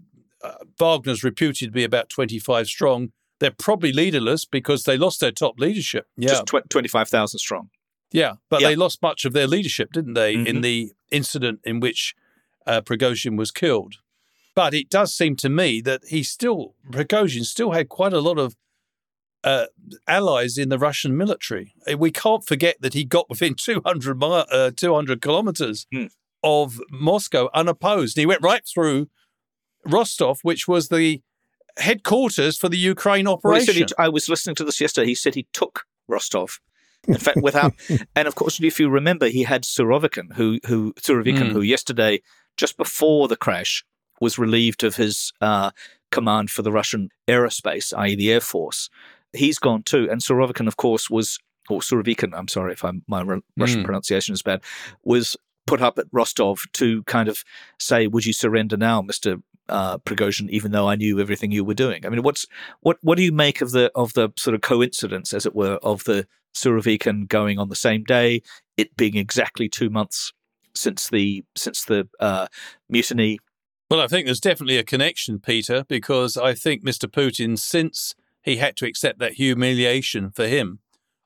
[0.43, 5.33] uh, wagner's reputed to be about 25 strong they're probably leaderless because they lost their
[5.33, 7.71] top leadership yeah Just tw- 25,000 strong.
[8.13, 8.69] yeah, but Yeah.
[8.69, 10.63] they lost much of their leadership, didn't they, in Mhm.
[10.63, 12.15] the incident in which
[12.67, 13.95] uh, Prigozhin was killed?
[14.55, 18.39] But it does seem to me that he still, Prigozhin still had quite a lot
[18.39, 18.55] of
[19.45, 19.67] uh,
[20.07, 21.75] allies in the Russian military.
[21.91, 26.07] Uh, We can't forget that he got within 200, mi- uh, 200 kilometers Hmm.
[26.45, 28.17] of Moscow unopposed.
[28.17, 29.09] He went right through
[29.87, 31.23] Rostov, which was the
[31.79, 33.75] headquarters for the Ukraine Well, operation.
[33.75, 35.07] said he, I was listening to this yesterday.
[35.07, 36.59] He said he took Rostov.
[37.09, 37.75] In fact, without,
[38.17, 41.53] and of course, if you remember, he had Surovikin, who, who Surovikin, Mm.
[41.53, 42.23] who yesterday,
[42.57, 43.85] just before the crash,
[44.21, 45.73] was relieved of his uh,
[46.13, 48.89] command for the Russian aerospace, i.e., the Air Force.
[49.33, 50.09] He's gone too.
[50.11, 53.85] And Surovikin, of course, was, or Surovikin, I'm sorry if I'm, my Russian mm.
[53.85, 54.63] pronunciation is bad,
[55.03, 57.43] was put up at Rostov to kind of
[57.79, 61.75] say, "Would you surrender now, Mister uh, Prigozhin?" Even though I knew everything you were
[61.75, 62.05] doing.
[62.05, 62.47] I mean, what's
[62.81, 65.79] what what do you make of the of the sort of coincidence, as it were,
[65.83, 68.43] of the Surovikin going on the same day,
[68.77, 70.33] it being exactly two months
[70.75, 72.47] since the since the uh,
[72.89, 73.39] mutiny?
[73.91, 77.07] Well, I think there's definitely a connection, Peter, because I think Mr.
[77.11, 80.79] Putin, since he had to accept that humiliation for him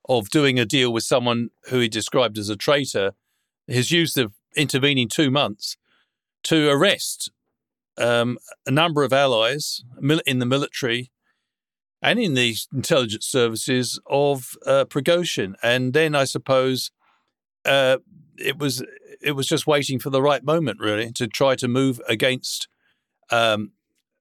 [0.08, 3.12] of doing a deal with someone who he described as a traitor,
[3.68, 5.76] has used the intervening two months
[6.44, 7.30] to arrest
[7.98, 9.82] um, a number of allies
[10.26, 11.10] in the military
[12.02, 15.54] and in the intelligence services of uh, Prigozhin.
[15.62, 16.90] And then I suppose
[17.64, 17.98] uh,
[18.38, 18.82] it was
[19.22, 22.68] it was just waiting for the right moment, really, to try to move against
[23.30, 23.72] um,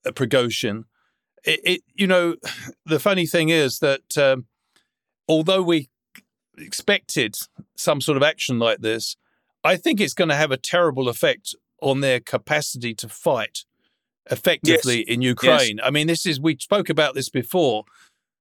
[0.06, 0.86] Prigozhin.
[1.44, 2.36] It, it, you know,
[2.86, 4.46] the funny thing is that um,
[5.28, 5.90] although we
[6.58, 7.36] expected
[7.76, 9.16] some sort of action like this,
[9.64, 13.66] I think it's going to have a terrible effect on their capacity to fight
[14.32, 15.08] effectively yes.
[15.08, 15.78] in Ukraine.
[15.78, 15.86] Yes.
[15.86, 17.86] I mean, this is we spoke about this before,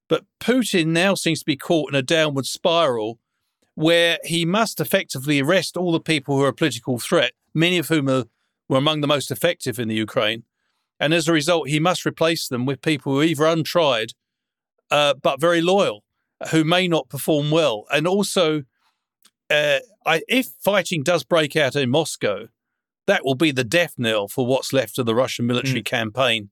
[0.08, 3.18] but Putin now seems to be caught in a downward spiral
[3.74, 7.88] where he must effectively arrest all the people who are a political threat, many of
[7.88, 8.24] whom are,
[8.68, 10.44] were among the most effective in the Ukraine.
[11.00, 14.12] And as a result, he must replace them with people who are either untried
[14.90, 16.04] uh, but very loyal,
[16.50, 17.84] who may not perform well.
[17.92, 18.62] And also,
[19.50, 22.48] uh, I, if fighting does break out in Moscow,
[23.06, 25.86] that will be the death knell for what's left of the Russian military mm.
[25.86, 26.50] campaign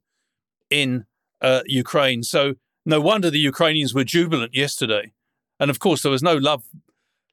[0.71, 1.05] in
[1.41, 2.23] uh, Ukraine.
[2.23, 5.13] So no wonder the Ukrainians were jubilant yesterday.
[5.61, 6.65] And of course, there was no love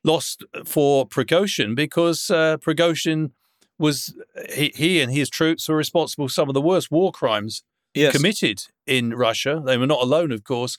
[0.04, 3.32] lost for Prigozhin because uh, Prigozhin
[3.78, 4.14] was
[4.54, 8.16] he, he, and his troops were responsible for some of the worst war crimes yes.
[8.16, 9.62] committed in Russia.
[9.66, 10.78] They were not alone, of course.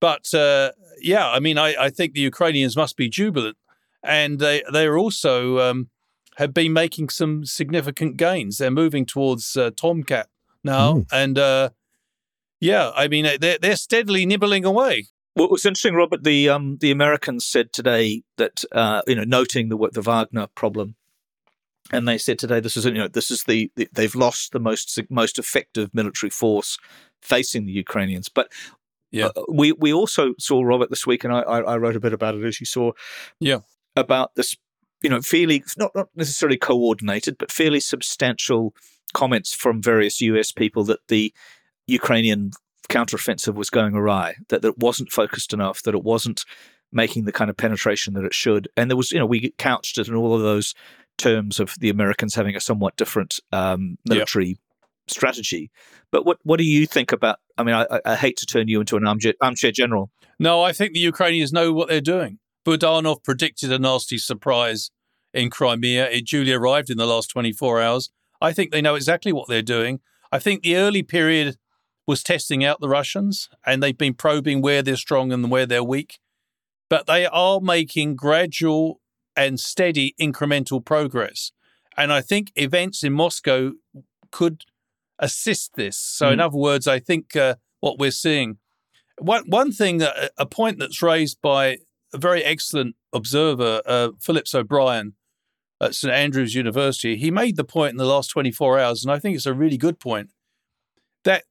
[0.00, 3.56] But uh, yeah, I mean, I, I, think the Ukrainians must be jubilant
[4.02, 5.90] and they they are also um,
[6.38, 8.58] have been making some significant gains.
[8.58, 10.26] They're moving towards uh, Tokmak
[10.62, 11.06] now, mm.
[11.12, 11.70] and uh,
[12.60, 15.06] yeah, I mean they're they're steadily nibbling away.
[15.34, 16.22] Well, it's interesting, Robert.
[16.22, 20.94] The um, the Americans said today that uh, you know, noting the the Wagner problem,
[21.92, 24.60] and they said today this is you know this is the, the they've lost the
[24.60, 26.78] most most effective military force
[27.20, 28.28] facing the Ukrainians.
[28.28, 28.52] But
[29.10, 29.30] yeah.
[29.34, 32.34] Uh, we we also saw Robert this week, and I, I wrote a bit about
[32.34, 32.92] it as you saw.
[33.40, 33.60] Yeah,
[33.96, 34.54] about this,
[35.02, 38.74] you know, fairly not not necessarily coordinated, but fairly substantial
[39.14, 41.32] comments from various US people that the
[41.86, 42.50] Ukrainian
[42.88, 46.44] counteroffensive was going awry, that, that it wasn't focused enough, that it wasn't
[46.92, 48.68] making the kind of penetration that it should.
[48.76, 50.74] And there was, you know, we couched it in all of those
[51.18, 54.56] terms of the Americans having a somewhat different um, military yep.
[55.08, 55.70] strategy.
[56.10, 57.38] But what what do you think about?
[57.58, 60.10] I mean, I, I hate to turn you into an armchair, armchair general.
[60.38, 62.38] No, I think the Ukrainians know what they're doing.
[62.64, 64.90] Budanov predicted a nasty surprise
[65.32, 66.08] in Crimea.
[66.10, 68.10] It duly arrived in the last 24 hours.
[68.40, 70.00] I think they know exactly what they're doing.
[70.30, 71.56] I think the early period
[72.06, 75.84] was testing out the Russians, and they've been probing where they're strong and where they're
[75.84, 76.18] weak.
[76.88, 79.00] But they are making gradual
[79.36, 81.52] and steady incremental progress.
[81.96, 83.72] And I think events in Moscow
[84.30, 84.64] could
[85.18, 85.96] assist this.
[85.96, 86.32] So, mm.
[86.34, 88.58] in other words, I think uh, what we're seeing.
[89.18, 91.78] One, one thing, uh, a point that's raised by
[92.12, 95.14] a very excellent observer, uh, Phillips O'Brien
[95.80, 99.18] at St Andrews University, he made the point in the last 24 hours, and I
[99.18, 100.30] think it's a really good point,
[101.24, 101.44] that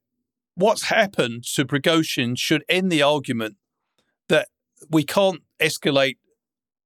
[0.54, 3.56] what's happened to Prigozhin should end the argument
[4.28, 4.48] that
[4.90, 6.16] we can't escalate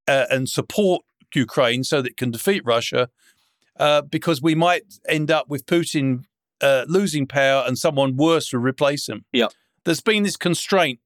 [0.06, 1.02] uh, and support
[1.34, 3.08] Ukraine so that it can defeat Russia,
[3.78, 6.24] uh, because we might end up with Putin
[6.60, 9.24] uh, losing power and someone worse will replace him.
[9.32, 9.48] Yeah.
[9.84, 11.00] There's been this constraint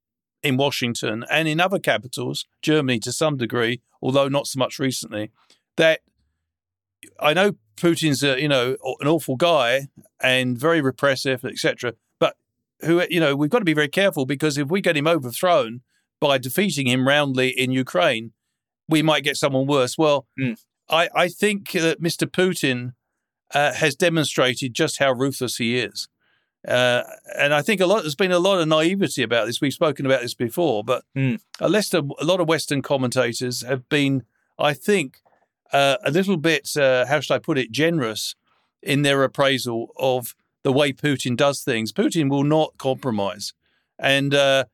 [0.47, 5.31] in Washington and in other capitals, Germany to some degree, although not so much recently,
[5.77, 6.01] that
[7.19, 9.89] I know Putin's a, you know an awful guy
[10.23, 11.95] and very repressive, etc.
[12.21, 12.37] But
[12.83, 15.83] who you know we've got to be very careful because if we get him overthrown
[16.21, 18.33] by defeating him roundly in Ukraine,
[18.89, 19.99] we might get someone worse.
[19.99, 20.57] Well, mm.
[20.89, 22.27] I I think that Mr.
[22.27, 22.93] Putin
[23.53, 26.09] uh, has demonstrated just how ruthless he is.
[26.67, 27.03] Uh,
[27.39, 29.61] and I think a lot there's been a lot of naivety about this.
[29.61, 31.41] We've spoken about this before, but mm.
[31.61, 34.25] a, a lot of Western commentators have been,
[34.59, 35.21] I think,
[35.73, 38.35] uh, a little bit, uh, how should I put it, generous
[38.83, 41.93] in their appraisal of the way Putin does things.
[41.93, 43.53] Putin will not compromise,
[43.99, 44.65] and uh,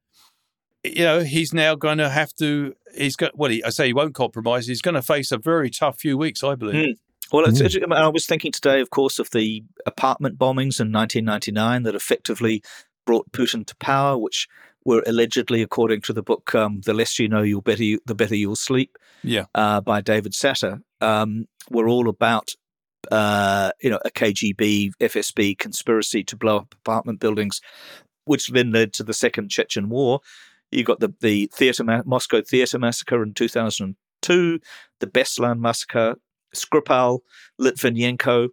[0.83, 2.75] you know he's now going to have to.
[2.97, 4.67] He's got well, he, I say he won't compromise.
[4.67, 6.97] He's going to face a very tough few weeks, I believe.
[6.97, 6.99] Mm.
[7.31, 7.93] Well, mm.
[7.93, 12.63] I was thinking today, of course, of the apartment bombings in 1999 that effectively
[13.07, 14.49] brought Putin to power, which
[14.85, 18.15] were allegedly, according to the book um, "The Less You Know, You'll Better you, the
[18.15, 22.51] Better You'll Sleep," yeah, uh, by David Satter, um, were all about
[23.11, 27.61] uh, you know a KGB FSB conspiracy to blow up apartment buildings,
[28.25, 30.21] which then led to the Second Chechen War.
[30.71, 34.61] You got the the theater Moscow theater massacre in 2002,
[35.01, 36.17] the Beslan massacre
[36.55, 37.21] Skripal,
[37.61, 38.49] Litvinenko.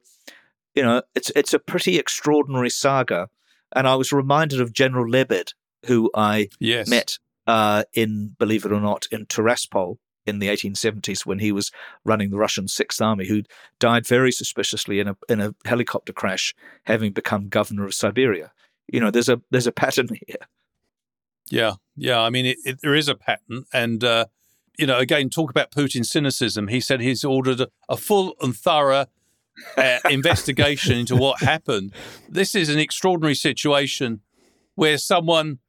[0.75, 3.29] You know, it's it's a pretty extraordinary saga.
[3.75, 5.53] And I was reminded of General Lebed,
[5.85, 6.87] who I yes.
[6.87, 11.71] met uh, in, believe it or not, in Tiraspol in the 1870s when he was
[12.05, 13.43] running the Russian Sixth Army, who
[13.79, 18.51] died very suspiciously in a in a helicopter crash, having become governor of Siberia.
[18.87, 20.47] You know, there's a there's a pattern here.
[21.49, 22.21] Yeah, yeah.
[22.21, 24.25] I mean, it, it, there is a pattern, and uh,
[24.79, 26.69] you know, again, talk about Putin's cynicism.
[26.69, 29.07] He said he's ordered a, a full and thorough
[29.77, 31.93] uh, investigation into what happened.
[32.29, 34.21] This is an extraordinary situation
[34.75, 35.59] where someone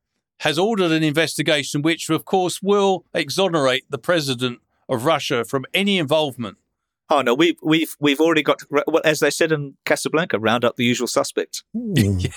[0.40, 5.98] has ordered an investigation, which, of course, will exonerate the president of Russia from any
[5.98, 6.56] involvement.
[7.12, 10.76] Oh no, we've we've we've already got, well, as they said in Casablanca, round up
[10.76, 11.64] the usual suspects.
[11.74, 12.32] Mm,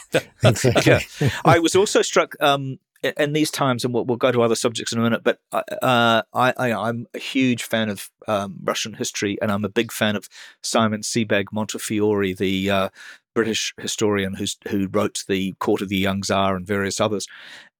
[0.87, 1.29] yeah.
[1.45, 4.93] I was also struck um, in these times, and we'll, we'll, go to other subjects
[4.93, 9.37] in a minute, but uh, I, I, am a huge fan of um, Russian history,
[9.41, 10.29] and I'm a big fan of
[10.61, 12.89] Simon Sebag Montefiore, the uh,
[13.35, 17.27] British historian who's, who wrote The Court of the Young Tsar and various others.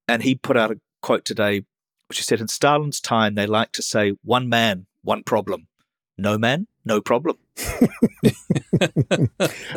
[0.08, 1.64] And he put out a quote today,
[2.08, 5.68] which he said, In Stalin's time, they like to say, one man, one problem.
[6.18, 7.38] No man, no problem.
[7.58, 7.66] uh,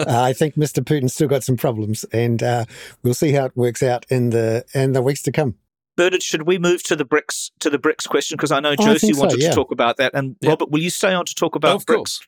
[0.07, 0.83] I think Mr.
[0.83, 2.65] Putin's still got some problems, and uh,
[3.03, 5.55] we'll see how it works out in the in the weeks to come.
[5.95, 8.37] Bernard, should we move to the BRICS to the BRICS question?
[8.37, 9.49] Because I know oh, Josie I wanted so, yeah.
[9.49, 10.51] to talk about that, and yeah.
[10.51, 11.95] Robert, will you stay on to talk about oh, BRICS?
[11.95, 12.27] Course.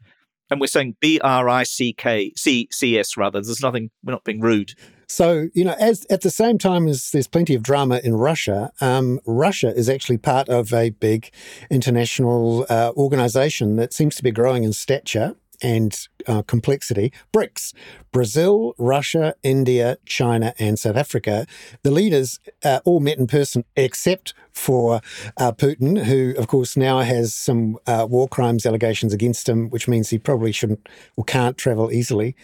[0.51, 3.39] And we're saying B R I C K C C S rather.
[3.39, 3.91] There's nothing.
[4.03, 4.73] We're not being rude.
[5.09, 8.71] So, you know, as at the same time as there's plenty of drama in Russia,
[8.79, 11.31] um, Russia is actually part of a big
[11.71, 17.11] international uh, organization that seems to be growing in stature and uh, complexity.
[17.33, 17.73] BRICS
[18.11, 21.45] Brazil, Russia, India, China, and South Africa.
[21.83, 25.01] The leaders uh, all met in person except for
[25.37, 29.87] uh, Putin, who, of course, now has some uh, war crimes allegations against him, which
[29.87, 32.35] means he probably shouldn't or can't travel easily.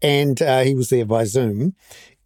[0.00, 1.74] and uh, he was there by Zoom.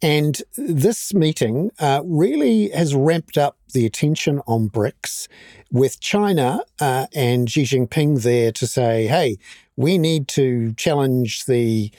[0.01, 5.27] And this meeting uh, really has ramped up the attention on BRICS
[5.71, 9.37] with China uh, and Xi Jinping there to say, hey,
[9.75, 11.91] we need to challenge the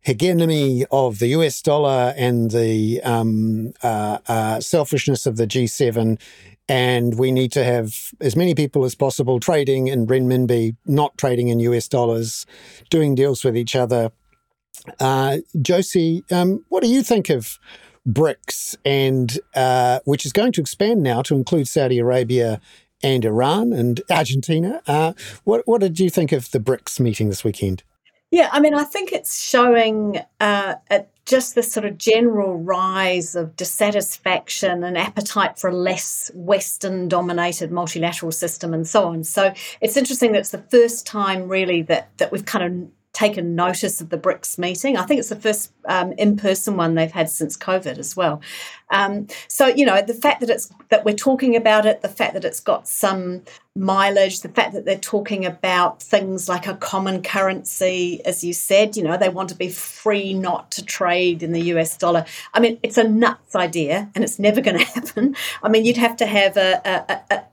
[0.00, 6.20] hegemony of the US dollar and the um, uh, uh, selfishness of the G7.
[6.66, 11.48] And we need to have as many people as possible trading in renminbi, not trading
[11.48, 12.46] in US dollars,
[12.88, 14.12] doing deals with each other.
[15.00, 17.58] Uh, Josie, um, what do you think of
[18.06, 22.60] BRICS, and uh, which is going to expand now to include Saudi Arabia
[23.02, 24.82] and Iran and Argentina.
[24.86, 25.12] Uh,
[25.44, 27.82] what, what did you think of the BRICS meeting this weekend?
[28.30, 30.74] Yeah, I mean, I think it's showing uh,
[31.24, 37.70] just this sort of general rise of dissatisfaction and appetite for a less Western dominated
[37.70, 39.22] multilateral system and so on.
[39.22, 43.54] So it's interesting that it's the first time, really, that, that we've kind of taken
[43.54, 44.96] notice of the BRICS meeting.
[44.96, 48.42] I think it's the first um, in-person one they've had since COVID as well.
[48.90, 52.34] Um, so you know the fact that it's that we're talking about it, the fact
[52.34, 53.42] that it's got some
[53.74, 58.96] mileage, the fact that they're talking about things like a common currency, as you said,
[58.96, 62.26] you know they want to be free not to trade in the US dollar.
[62.52, 65.34] I mean, it's a nuts idea, and it's never going to happen.
[65.62, 67.44] I mean, you'd have to have a, a, a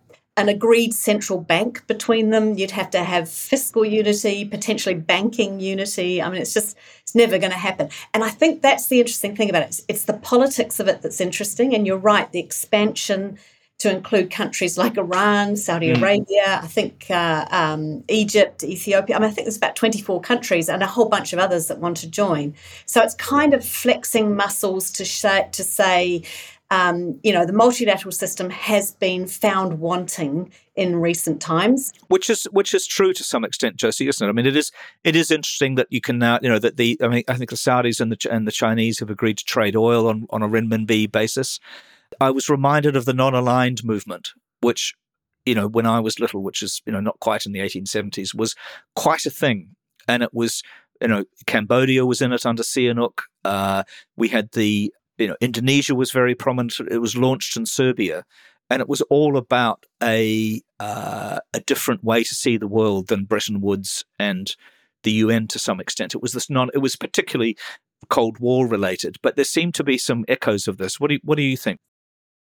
[0.41, 2.57] an agreed central bank between them.
[2.57, 6.21] You'd have to have fiscal unity, potentially banking unity.
[6.21, 7.89] I mean, it's just, it's never going to happen.
[8.13, 9.67] And I think that's the interesting thing about it.
[9.67, 11.75] It's, it's the politics of it that's interesting.
[11.75, 13.37] And you're right, the expansion
[13.79, 15.97] to include countries like Iran, Saudi mm.
[15.97, 19.15] Arabia, I think uh, um, Egypt, Ethiopia.
[19.15, 21.79] I mean, I think there's about 24 countries and a whole bunch of others that
[21.79, 22.53] want to join.
[22.85, 26.23] So it's kind of flexing muscles to, sh- to say,
[26.71, 31.91] um, you know, the multilateral system has been found wanting in recent times.
[32.07, 34.29] Which is which is true to some extent, Josie, isn't it?
[34.29, 34.71] I mean, it is
[35.03, 37.49] it is interesting that you can now, you know, that the I mean, I think
[37.49, 40.47] the Saudis and the and the Chinese have agreed to trade oil on on a
[40.47, 41.59] renminbi basis.
[42.21, 44.29] I was reminded of the non-aligned movement,
[44.61, 44.93] which
[45.45, 48.33] you know, when I was little, which is you know not quite in the 1870s,
[48.33, 48.55] was
[48.95, 49.75] quite a thing,
[50.07, 50.63] and it was
[51.01, 53.23] you know Cambodia was in it under Sihanouk.
[53.43, 53.83] Uh,
[54.15, 56.79] we had the you know, Indonesia was very prominent.
[56.89, 58.25] It was launched in Serbia,
[58.69, 63.25] and it was all about a uh, a different way to see the world than
[63.25, 64.55] Bretton Woods and
[65.03, 66.15] the UN to some extent.
[66.15, 66.69] It was this non.
[66.73, 67.57] It was particularly
[68.09, 70.99] Cold War related, but there seem to be some echoes of this.
[70.99, 71.79] What do you, what do you think?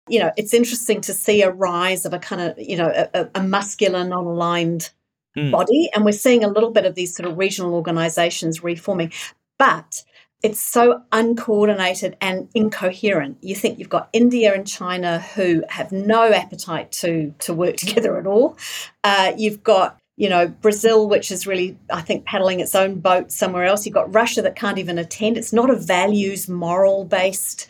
[0.10, 3.30] You know, it's interesting to see a rise of a kind of you know a,
[3.36, 4.92] a muscular, non-aligned
[5.38, 5.52] mm.
[5.52, 9.12] body, and we're seeing a little bit of these sort of regional organisations reforming,
[9.58, 10.04] but
[10.44, 13.38] it's so uncoordinated and incoherent.
[13.42, 18.18] You think you've got India and China who have no appetite to to work together
[18.18, 18.58] at all.
[19.04, 23.32] Uh, you've got you know Brazil, which is really I think paddling its own boat
[23.32, 23.86] somewhere else.
[23.86, 25.38] You've got Russia that can't even attend.
[25.38, 27.68] It's not a values moral based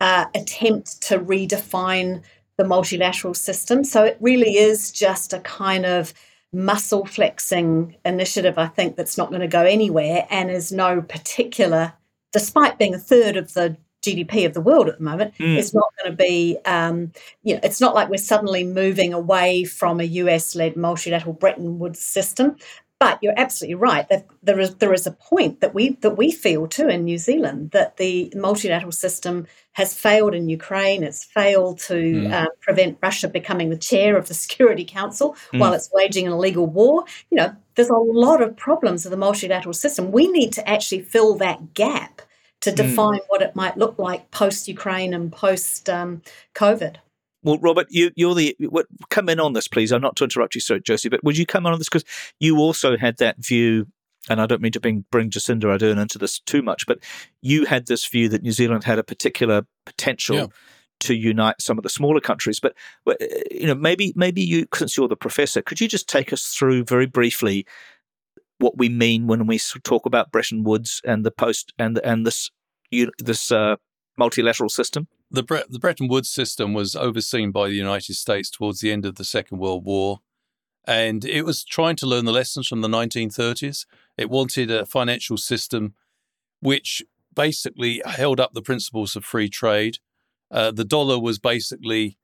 [0.00, 2.22] uh, attempt to redefine
[2.56, 3.84] the multilateral system.
[3.84, 6.12] So it really is just a kind of
[6.52, 11.94] muscle flexing initiative, I think, that's not going to go anywhere and is no particular
[12.32, 15.56] despite being a third of the GDP of the world at the moment, mm.
[15.56, 17.12] it's not going to be, um,
[17.42, 21.78] you know, it's not like we're suddenly moving away from a US led multilateral Bretton
[21.78, 22.56] Woods system.
[23.00, 24.06] But you're absolutely right.
[24.10, 27.16] That there is there is a point that we that we feel too in New
[27.16, 31.02] Zealand that the multilateral system has failed in Ukraine.
[31.02, 32.30] It's failed to mm.
[32.30, 35.60] uh, prevent Russia becoming the chair of the Security Council mm.
[35.60, 37.04] while it's waging an illegal war.
[37.30, 40.12] You know, there's a lot of problems of the multilateral system.
[40.12, 42.20] We need to actually fill that gap
[42.60, 42.76] to mm.
[42.76, 43.28] define mm.
[43.28, 46.20] what it might look like post Ukraine and post um,
[46.54, 46.96] COVID.
[47.42, 49.92] Well, Robert, you, you're the what, come in on this, please.
[49.92, 52.04] I'm not to interrupt you, sir, Josie, but would you come in on this because
[52.38, 53.86] you also had that view,
[54.28, 56.98] and I don't mean to bring bring Jacinda Ardern into this too much, but
[57.40, 60.36] you had this view that New Zealand had a particular potential.
[60.36, 60.46] Yeah.
[61.04, 62.74] To unite some of the smaller countries, but
[63.50, 66.84] you know, maybe maybe you, since you're the professor, could you just take us through
[66.84, 67.66] very briefly
[68.58, 72.50] what we mean when we talk about Bretton Woods and the post and and this
[73.18, 73.76] this uh,
[74.18, 75.08] multilateral system?
[75.30, 79.06] The, Bre- the Bretton Woods system was overseen by the United States towards the end
[79.06, 80.20] of the Second World War,
[80.86, 83.86] and it was trying to learn the lessons from the 1930s.
[84.16, 85.94] It wanted a financial system
[86.60, 87.02] which
[87.34, 89.98] basically held up the principles of free trade.
[90.50, 92.18] Uh, the dollar was basically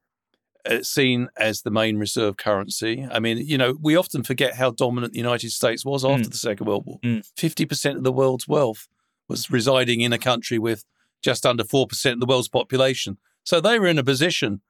[0.69, 3.07] uh, seen as the main reserve currency.
[3.11, 6.33] I mean, you know, we often forget how dominant the United States was after mm.
[6.33, 6.99] the Second World War.
[7.05, 7.29] Mm.
[7.37, 8.89] 50% of the world's wealth
[9.29, 10.85] was residing in a country with
[11.23, 13.19] just under 4% of the world's population.
[13.45, 14.61] So they were in a position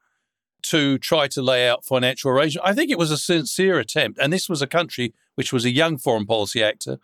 [0.63, 2.69] to try to lay out financial arrangements.
[2.69, 4.19] I think it was a sincere attempt.
[4.21, 6.99] And this was a country which was a young foreign policy actor,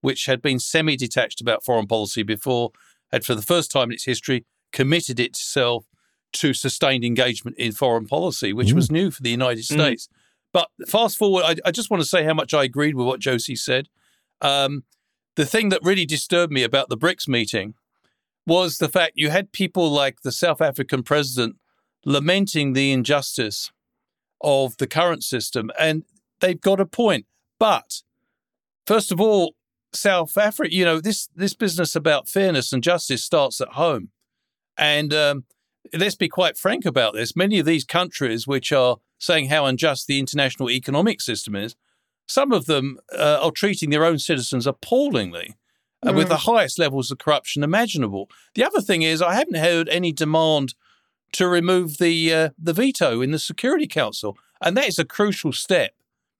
[0.00, 2.70] which had been semi detached about foreign policy before,
[3.10, 5.86] had for the first time in its history committed itself
[6.34, 8.74] to sustained engagement in foreign policy, which mm.
[8.74, 9.74] was new for the United mm.
[9.74, 10.08] States.
[10.52, 13.20] But fast forward, I, I, just want to say how much I agreed with what
[13.20, 13.88] Josie said.
[14.40, 14.84] Um,
[15.36, 17.74] the thing that really disturbed me about the BRICS meeting
[18.48, 21.56] was the fact you had people like the South African president
[22.04, 23.70] lamenting the injustice
[24.40, 26.04] of the current system, and
[26.40, 27.26] they've got a point.
[27.60, 28.02] But
[28.86, 29.54] first of all,
[29.92, 34.10] South Africa, you know, this this business about fairness and justice starts at home,
[34.76, 35.44] and um,
[35.92, 37.36] let's be quite frank about this.
[37.36, 41.76] Many of these countries, which are saying how unjust the international economic system is,
[42.26, 45.54] some of them uh, are treating their own citizens appallingly
[46.04, 46.14] mm.
[46.14, 48.28] with the highest levels of corruption imaginable.
[48.54, 50.74] The other thing is, I haven't heard any demand
[51.32, 55.52] to remove the uh, the veto in the Security Council, and that is a crucial
[55.52, 55.92] step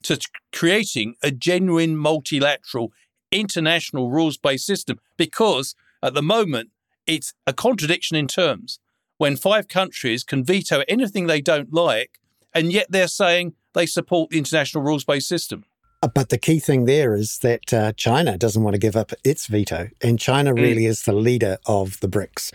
[0.04, 0.18] to
[0.52, 2.92] creating a genuine multilateral
[3.30, 4.98] international rules based system.
[5.16, 6.70] Because at the moment,
[7.06, 8.78] it's a contradiction in terms
[9.18, 12.20] when five countries can veto anything they don't like,
[12.54, 15.64] and yet they're saying they support the international rules based system.
[16.00, 19.12] Uh, but the key thing there is that uh, China doesn't want to give up
[19.24, 20.60] its veto, and China mm.
[20.60, 22.52] really is the leader of the BRICS.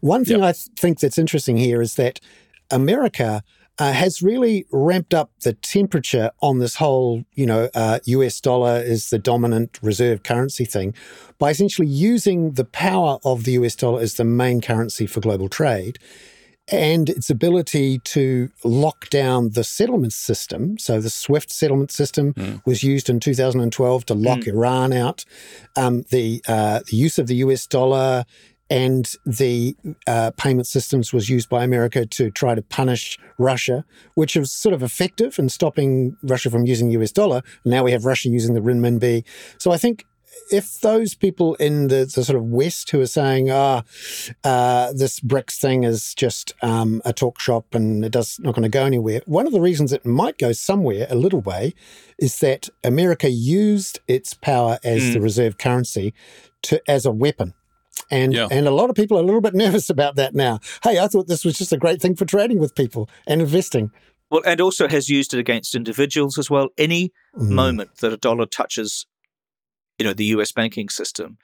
[0.00, 0.48] One thing yep.
[0.48, 2.20] I th- think that's interesting here is that
[2.70, 3.42] America
[3.78, 8.78] uh, has really ramped up the temperature on this whole, you know, uh, US dollar
[8.78, 10.94] is the dominant reserve currency thing
[11.38, 15.50] by essentially using the power of the US dollar as the main currency for global
[15.50, 15.98] trade
[16.68, 20.78] and its ability to lock down the settlement system.
[20.78, 22.62] So the SWIFT settlement system mm.
[22.66, 24.48] was used in 2012 to lock mm.
[24.48, 25.24] Iran out.
[25.76, 28.24] Um, the uh, the use of the US dollar
[28.68, 29.76] and the
[30.08, 34.72] uh, payment systems was used by America to try to punish Russia, which was sort
[34.72, 37.42] of effective in stopping Russia from using the US dollar.
[37.64, 39.24] Now we have Russia using the renminbi.
[39.58, 40.04] So I think
[40.50, 43.82] if those people in the, the, sort of West who are saying, ah,
[44.44, 48.62] uh, this BRICS thing is just um, a talk shop and it does not going
[48.62, 51.74] to go anywhere, one of the reasons it might go somewhere a little way
[52.18, 55.12] is that America used its power as mm.
[55.14, 56.14] the reserve currency
[56.62, 57.54] to as a weapon.
[58.10, 58.48] And yeah.
[58.50, 60.60] and a lot of people are a little bit nervous about that now.
[60.82, 63.90] Hey, I thought this was just a great thing for trading with people and investing.
[64.30, 66.68] Well, and also has used it against individuals as well.
[66.76, 67.50] Any mm.
[67.50, 69.06] moment that a dollar touches
[69.98, 71.38] you know, the US banking system.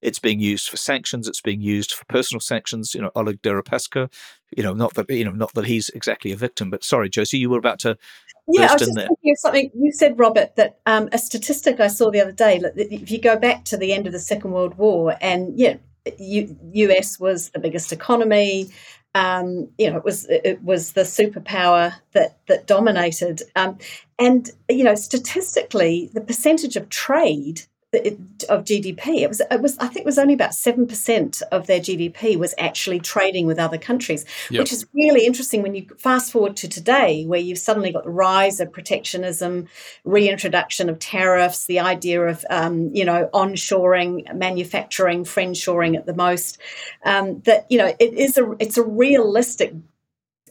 [0.00, 1.26] It's being used for sanctions.
[1.26, 2.94] It's being used for personal sanctions.
[2.94, 4.12] You know, Oleg Deripaska.
[4.56, 6.70] You know, not that you know, not that he's exactly a victim.
[6.70, 7.98] But sorry, Josie, you were about to.
[8.46, 9.08] Yeah, I was in just there.
[9.08, 10.54] thinking of something you said, Robert.
[10.56, 12.60] That um, a statistic I saw the other day.
[12.76, 15.78] If you go back to the end of the Second World War, and yeah,
[16.18, 17.18] U- U.S.
[17.18, 18.70] was the biggest economy.
[19.14, 23.42] Um, you know, it was it was the superpower that that dominated.
[23.56, 23.78] Um,
[24.18, 27.62] and you know, statistically, the percentage of trade
[27.94, 29.22] of GDP.
[29.22, 32.36] It was, it was, I think, it was only about seven percent of their GDP
[32.36, 34.60] was actually trading with other countries, Yep.
[34.60, 38.10] which is really interesting when you fast forward to today, where you've suddenly got the
[38.10, 39.68] rise of protectionism,
[40.04, 46.58] reintroduction of tariffs, the idea of um, you know onshoring, manufacturing, friendshoring at the most.
[47.06, 49.72] Um, that you know, it is a it's a realistic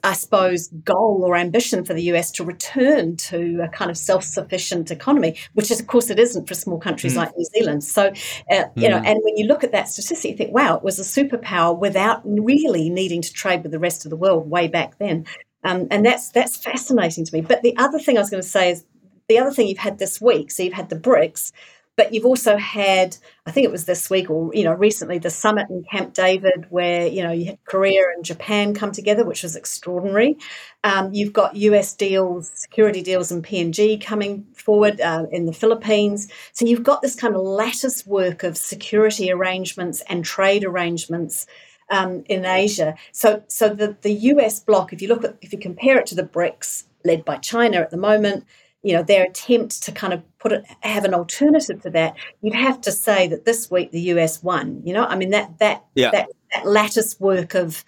[0.03, 4.23] I suppose, goal or ambition for the US to return to a kind of self
[4.23, 7.17] sufficient economy, which is, of course, it isn't for small countries Mm.
[7.17, 7.83] like New Zealand.
[7.83, 8.11] So,
[8.51, 10.99] uh, you know, and when you look at that statistic, you think, wow, it was
[10.99, 14.97] a superpower without really needing to trade with the rest of the world way back
[14.99, 15.25] then.
[15.63, 17.41] Um, and that's that's fascinating to me.
[17.41, 18.85] But the other thing I was going to say is
[19.27, 20.51] the other thing you've had this week.
[20.51, 21.51] So you've had the BRICS,
[21.97, 23.17] but you've also had,
[23.47, 26.67] I think it was this week or you know recently, the summit in Camp David,
[26.69, 30.37] where you know you had Korea and Japan come together, which was extraordinary.
[30.83, 36.31] Um, you've got US deals, security deals, and PNG coming forward uh, in the Philippines.
[36.53, 41.47] So you've got this kind of lattice work of security arrangements and trade arrangements
[41.89, 42.95] um, in Asia.
[43.11, 46.15] So, so the, the US bloc, if you look at, if you compare it to
[46.15, 48.45] the BRICS led by China at the moment,
[48.88, 52.55] you know, their attempt to kind of put it, have an alternative to that, you'd
[52.55, 54.81] have to say that this week the US won.
[54.85, 56.11] You know, I mean that that Yeah.
[56.11, 57.83] that, that lattice work of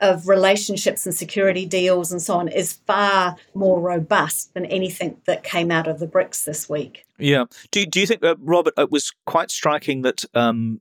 [0.00, 5.42] of relationships and security deals and so on is far more robust than anything that
[5.42, 7.04] came out of the BRICS this week.
[7.18, 7.44] Yeah.
[7.72, 10.80] Do do you think, uh, Robert, it was quite striking that um,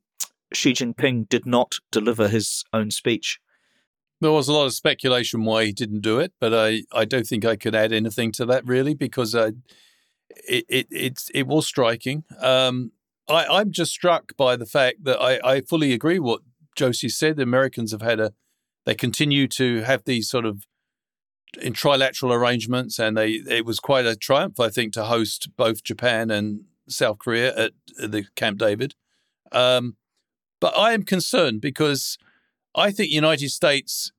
[0.54, 3.40] Xi Jinping did not deliver his own speech?
[4.24, 7.28] There was a lot of speculation why he didn't do it, but I, I don't
[7.28, 9.52] think I could add anything to that really because uh,
[10.48, 12.24] it, it it's it was striking.
[12.40, 12.94] Um,
[13.28, 16.40] I, I'm just struck by the fact that I, I fully agree what
[16.74, 17.36] Josie said.
[17.36, 18.32] The Americans have had a
[18.86, 20.66] they continue to have these sort of
[21.62, 25.84] in trilateral arrangements, and they it was quite a triumph, I think, to host both
[25.84, 28.96] Japan and South Korea at the Camp David.
[29.52, 29.98] Um,
[30.62, 32.18] but I am concerned because
[32.76, 34.12] I think United States.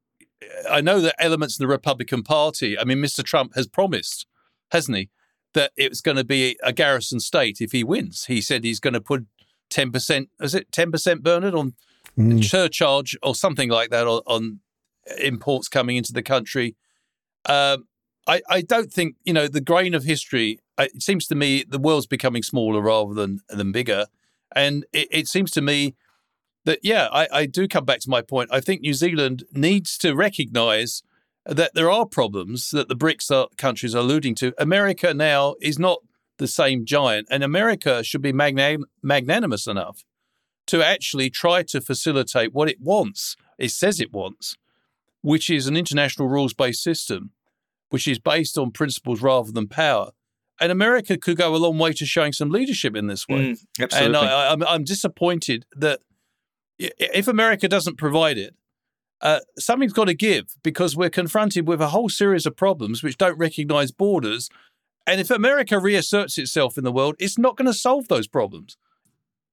[0.70, 2.78] I know that elements of the Republican Party.
[2.78, 3.24] I mean, Mr.
[3.24, 4.26] Trump has promised,
[4.72, 5.11] hasn't he,
[5.55, 8.26] that it's going to be a garrison state if he wins.
[8.26, 9.26] He said he's going to put
[9.70, 10.28] ten percent.
[10.40, 11.74] Is it ten percent, Bernard, on
[12.18, 12.44] Mm.
[12.44, 14.61] surcharge or something like that on, on
[15.18, 16.76] imports coming into the country.
[17.46, 17.88] Um,
[18.28, 20.61] I, I don't think you know the grain of history.
[20.78, 24.07] uh, It seems to me the world's becoming smaller rather than than bigger,
[24.55, 25.94] and it, it seems to me
[26.64, 28.50] that yeah, I, I do come back to my point.
[28.52, 31.02] I think New Zealand needs to recognise
[31.46, 34.54] that there are problems that the BRICS are, countries are alluding to.
[34.58, 35.98] America now is not
[36.38, 40.04] the same giant, and America should be magna- magnanimous enough
[40.66, 44.56] to actually try to facilitate what it wants, it says it wants,
[45.22, 47.30] which is an international rules based system,
[47.90, 50.10] which is based on principles rather than power.
[50.60, 53.52] And America could go a long way to showing some leadership in this way.
[53.52, 54.06] Mm, absolutely.
[54.06, 56.00] And I, I'm, I'm disappointed that
[56.78, 58.54] if America doesn't provide it,
[59.20, 63.16] uh, something's got to give because we're confronted with a whole series of problems which
[63.16, 64.50] don't recognize borders.
[65.06, 68.76] And if America reasserts itself in the world, it's not going to solve those problems.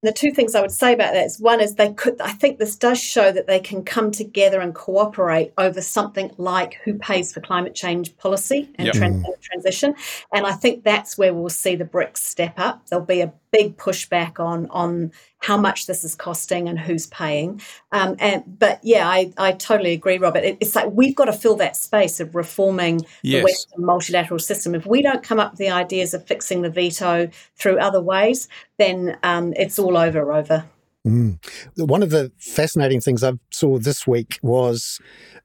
[0.04, 2.58] the two things I would say about that is one is they could I think
[2.58, 7.32] this does show that they can come together and cooperate over something like who pays
[7.32, 8.96] for climate change policy and Yep.
[8.96, 9.94] tran- and transition.
[10.34, 12.88] And I think that's where we'll see the BRICS step up.
[12.90, 17.62] There'll be a big pushback on on how much this is costing and who's paying.
[17.92, 20.44] Um, and but yeah, I, I totally agree, Robert.
[20.44, 24.76] It, it's like we've got to fill that space of reforming the Western multilateral system.
[24.76, 28.48] If we don't come up with the ideas of fixing the veto through other ways,
[28.78, 30.32] then um, it's all over.
[30.32, 30.66] Over.
[31.06, 31.40] Mm.
[31.78, 35.00] One of the fascinating things I saw this week was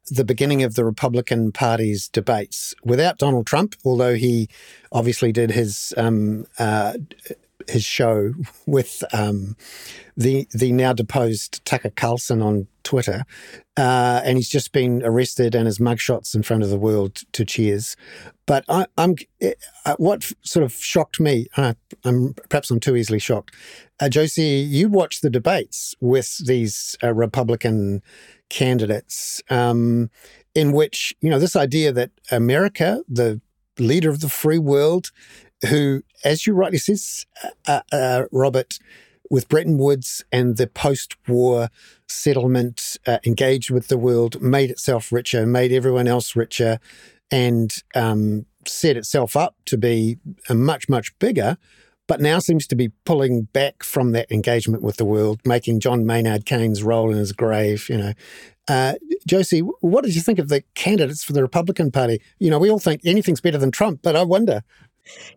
[0.09, 4.49] the beginning of the Republican Party's debates without Donald Trump, although he
[4.93, 6.95] obviously did his um, uh,
[7.69, 8.33] his show
[8.67, 9.57] with um,
[10.17, 13.25] the the now deposed Tucker Carlson on Twitter,
[13.77, 17.45] uh, and he's just been arrested and his mugshots in front of the world to
[17.45, 17.97] cheers.
[18.47, 19.17] But I, I'm
[19.85, 21.49] uh, what sort of shocked me.
[21.57, 23.55] Uh, I'm perhaps I'm too easily shocked.
[23.99, 28.03] Uh, Josie, you watched the debates with these uh, Republican
[28.49, 30.11] candidates, um,
[30.55, 33.41] in which you know this idea that America, the
[33.79, 35.11] leader of the free world,
[35.69, 37.27] who, as you rightly says,
[37.67, 38.79] uh, uh, Robert,
[39.31, 41.69] with Bretton Woods and the post war
[42.09, 46.79] settlement, uh, engaged with the world, made itself richer, made everyone else richer,
[47.31, 51.57] and um, set itself up to be a much, much bigger,
[52.07, 56.07] but now seems to be pulling back from that engagement with the world, making John
[56.07, 58.13] Maynard Keynes roll in his grave, you know.
[58.69, 58.95] Uh,
[59.27, 62.21] Josie, what did you think of the candidates for the Republican Party?
[62.39, 64.63] You know, we all think anything's better than Trump, but I wonder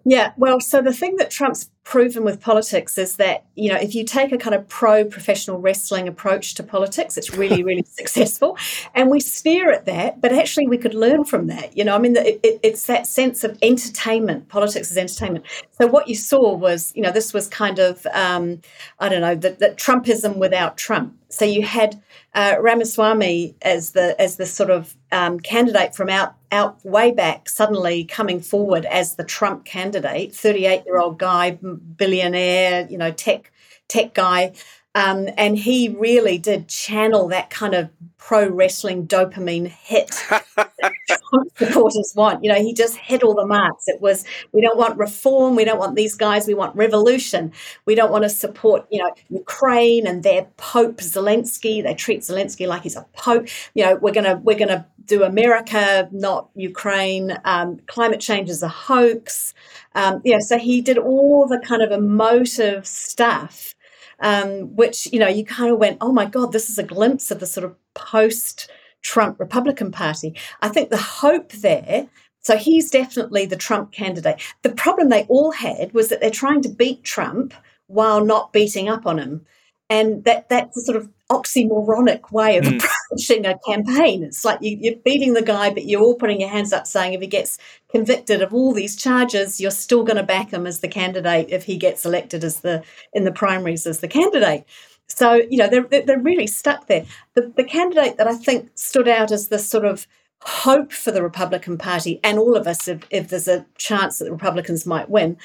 [0.04, 3.96] yeah, well, so the thing that Trump's proven with politics is that, you know, if
[3.96, 8.58] you take a kind of pro professional wrestling approach to politics, it's really, really successful.
[8.94, 11.76] And we sneer at that, but actually we could learn from that.
[11.76, 14.50] You know, I mean, it, it, it's that sense of entertainment.
[14.50, 15.46] Politics is entertainment.
[15.72, 18.62] So what you saw was, you know, this was kind of, um,
[19.00, 21.16] I don't know, that Trumpism without Trump.
[21.30, 22.02] So you had
[22.34, 27.48] uh, Ramaswamy as the as the sort of um, candidate from out out way back
[27.48, 33.12] suddenly coming forward as the Trump candidate, thirty eight year old guy, billionaire, you know,
[33.12, 33.52] tech
[33.88, 34.54] tech guy,
[34.96, 40.12] um, and he really did channel that kind of pro wrestling dopamine hit
[41.58, 42.44] supporters want.
[42.44, 43.88] You know, he just hit all the marks.
[43.88, 45.56] It was, we don't want reform.
[45.56, 46.48] We don't want these guys.
[46.48, 47.54] We want revolution.
[47.86, 51.84] We don't want to support, you know, Ukraine and their Pope Zelensky.
[51.84, 53.48] They treat Zelensky like he's a pope.
[53.76, 57.38] You know, we're to, we're going to do America, not Ukraine.
[57.44, 59.54] Um, climate change is a hoax.
[59.96, 63.76] Um, yeah, so he did all the kind of emotive stuff
[64.22, 67.32] um, which, you know, you kind of went, oh my God, this is a glimpse
[67.32, 68.70] of the sort of post
[69.02, 70.36] Trump Republican Party.
[70.62, 72.08] I think the hope there.
[72.42, 74.42] So he's definitely the Trump candidate.
[74.62, 77.54] The problem they all had was that they're trying to beat Trump
[77.88, 79.46] while not beating up on him.
[79.90, 82.84] And that that's a sort of oxymoronic way of mm.
[82.84, 84.24] approaching a campaign.
[84.24, 87.14] It's like you, are beating the guy, but you're all putting your hands up saying
[87.14, 87.58] if he gets
[87.90, 91.64] convicted of all these charges, you're still going to back him as the candidate if
[91.64, 92.84] he gets elected as the
[93.14, 94.66] in the primaries as the candidate.
[95.08, 97.06] So you know they're they're really stuck there.
[97.34, 100.08] The the candidate that I think stood out as the sort of
[100.42, 104.26] hope for the Republican Party and all of us if, if there's a chance that
[104.26, 105.38] the Republicans might win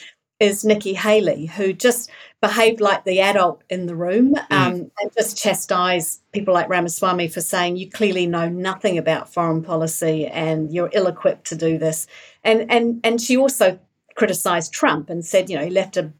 [0.44, 4.56] is Nikki Haley, who just behaved like the adult in the room mm.
[4.56, 4.90] um, mm.
[5.00, 10.26] and just chastised people like Ramaswamy for saying, You clearly know nothing about foreign policy
[10.26, 12.06] and you're ill equipped to do this.
[12.44, 13.78] And, and, and she also
[14.14, 16.12] criticized Trump and said, You know, he left a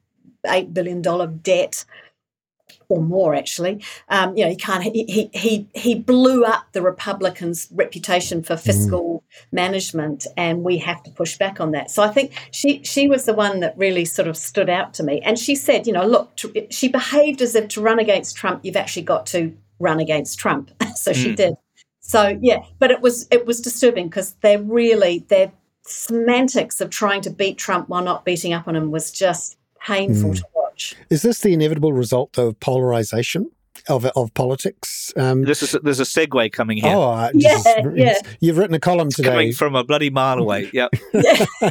[0.46, 1.02] $8 billion
[1.42, 1.84] debt
[2.88, 3.82] or more actually.
[4.08, 4.82] Um, you know, he can't.
[4.82, 9.44] He he he blew up the Republicans' reputation for fiscal mm.
[9.52, 11.90] management, and we have to push back on that.
[11.90, 15.02] So I think she she was the one that really sort of stood out to
[15.02, 15.20] me.
[15.24, 18.64] And she said, you know, look, to, she behaved as if to run against Trump,
[18.64, 20.70] you've actually got to run against Trump.
[20.94, 21.14] so mm.
[21.14, 21.54] she did.
[22.00, 25.52] So yeah, but it was it was disturbing because they're really their
[25.86, 30.30] semantics of trying to beat Trump while not beating up on him was just painful
[30.30, 30.36] mm.
[30.36, 30.44] to
[30.74, 30.94] watch.
[31.10, 33.50] Is this the inevitable result of polarization?
[33.88, 35.12] Of, of politics.
[35.16, 36.94] Um, this is there's a segue coming here.
[36.94, 37.60] Oh, yeah,
[37.92, 38.18] yeah.
[38.40, 40.70] You've written a column it's today coming from a bloody mile away.
[40.72, 41.44] Yeah, yeah.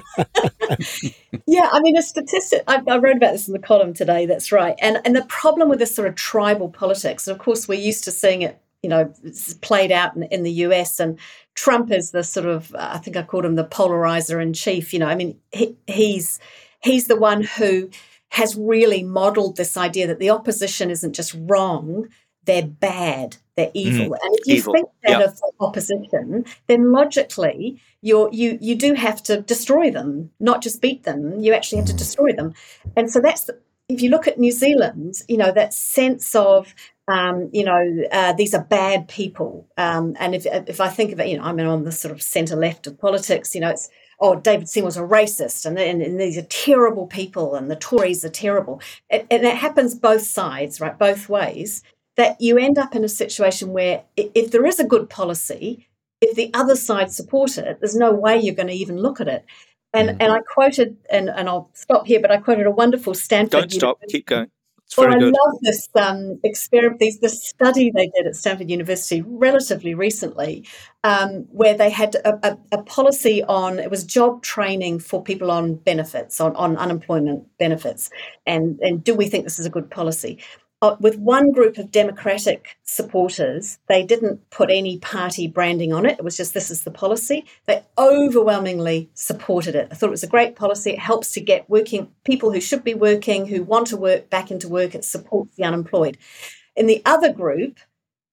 [1.47, 1.69] yeah.
[1.71, 2.61] I mean, a statistic.
[2.67, 4.25] I, I, wrote about this in the column today.
[4.25, 4.75] That's right.
[4.79, 8.03] And and the problem with this sort of tribal politics, and of course, we're used
[8.03, 8.59] to seeing it.
[8.83, 9.13] You know,
[9.61, 11.17] played out in, in the US, and
[11.55, 12.75] Trump is the sort of.
[12.77, 14.93] I think I called him the polarizer in chief.
[14.93, 16.37] You know, I mean, he, he's
[16.81, 17.89] he's the one who
[18.33, 22.07] has really modeled this idea that the opposition isn't just wrong,
[22.45, 23.71] they're bad, they're mm.
[23.75, 24.09] evil.
[24.09, 24.73] Mm, and if you evil.
[24.73, 25.27] think that yep.
[25.29, 30.81] of the opposition, then logically you're, you you do have to destroy them, not just
[30.81, 31.39] beat them.
[31.39, 32.55] You actually have to destroy them.
[32.97, 33.51] And so that's
[33.87, 36.73] if you look at New Zealand, you know that sense of
[37.07, 39.67] um, you know, uh, these are bad people.
[39.77, 42.21] Um, and if if I think of it, you know, I'm on the sort of
[42.21, 43.53] centre left of politics.
[43.53, 43.89] You know, it's
[44.19, 48.23] oh, David Seymour's a racist and, and, and, these are terrible people and the Tories
[48.23, 48.81] are terrible.
[49.09, 50.97] And, and it happens both sides, right?
[50.97, 51.83] Both ways.
[52.15, 55.87] That you end up in a situation where if there is a good policy,
[56.21, 59.27] if the other side support it, there's no way you're going to even look at
[59.27, 59.45] it.
[59.93, 60.17] And mm.
[60.19, 63.51] and I quoted, and, and I'll stop here, but I quoted a wonderful Stanford.
[63.51, 64.51] Don't stop, keep going.
[64.97, 65.33] Well, I good.
[65.33, 70.65] love this um, experiment, this, this study they did at Stanford University relatively recently,
[71.03, 75.51] um, where they had a, a, a, policy on it was job training for people
[75.51, 78.09] on benefits, on, on unemployment benefits,
[78.45, 80.39] and and do we think this is a good policy?
[80.83, 86.19] Uh, with one group of Democratic supporters, they didn't put any party branding on it.
[86.19, 87.45] It was just this is the policy.
[87.67, 89.87] They overwhelmingly supported it.
[89.89, 90.91] I thought it was a great policy.
[90.91, 94.51] It helps to get working people who should be working, who want to work, back
[94.51, 94.93] into work.
[94.93, 96.17] It supports the unemployed.
[96.75, 97.79] In the other group,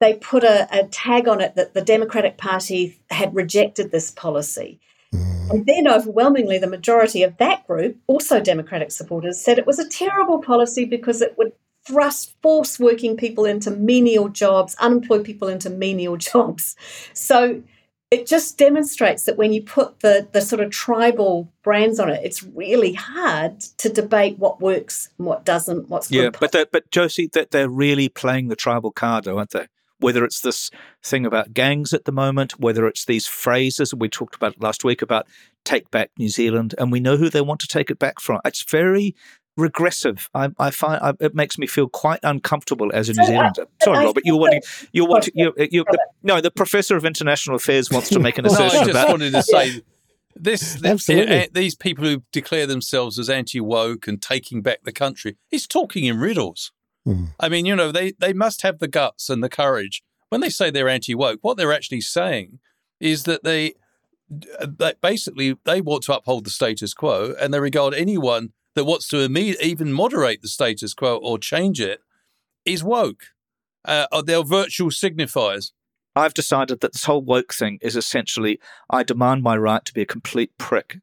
[0.00, 4.80] they put a, a tag on it that the Democratic Party had rejected this policy.
[5.14, 5.50] Mm.
[5.50, 9.88] And then, overwhelmingly, the majority of that group, also Democratic supporters, said it was a
[9.88, 11.52] terrible policy because it would
[11.86, 16.76] thrust, force working people into menial jobs, unemployed people into menial jobs.
[17.12, 17.62] So
[18.10, 22.20] it just demonstrates that when you put the the sort of tribal brands on it,
[22.24, 25.88] it's really hard to debate what works and what doesn't.
[25.88, 29.68] What's yeah, but but Josie, that they're really playing the tribal card, aren't they?
[30.00, 30.70] Whether it's this
[31.04, 35.02] thing about gangs at the moment, whether it's these phrases we talked about last week
[35.02, 35.26] about
[35.64, 38.40] take back New Zealand, and we know who they want to take it back from.
[38.44, 39.14] It's very
[39.56, 40.28] regressive.
[40.34, 43.66] I, I find I, it makes me feel quite uncomfortable as a New Zealander.
[43.82, 45.84] Sorry, Robert, you're wanting, you're wanting, you you
[46.22, 48.66] no, the professor of international affairs wants to make an assertion.
[48.72, 49.82] no, I just about, wanted to say
[50.34, 50.82] this.
[50.84, 51.44] Absolutely.
[51.44, 55.66] Uh, these people who declare themselves as anti woke and taking back the country, he's
[55.66, 56.72] talking in riddles.
[57.06, 57.28] Mm.
[57.38, 60.50] I mean, you know, they they must have the guts and the courage when they
[60.50, 61.40] say they're anti woke.
[61.42, 62.58] What they're actually saying
[62.98, 63.74] is that they.
[64.62, 69.08] That basically, they want to uphold the status quo, and they regard anyone that wants
[69.08, 72.00] to even moderate the status quo or change it
[72.64, 73.24] is woke.
[73.84, 75.72] Uh, they're virtual signifiers.
[76.14, 78.58] I've decided that this whole woke thing is essentially
[78.90, 80.98] I demand my right to be a complete prick.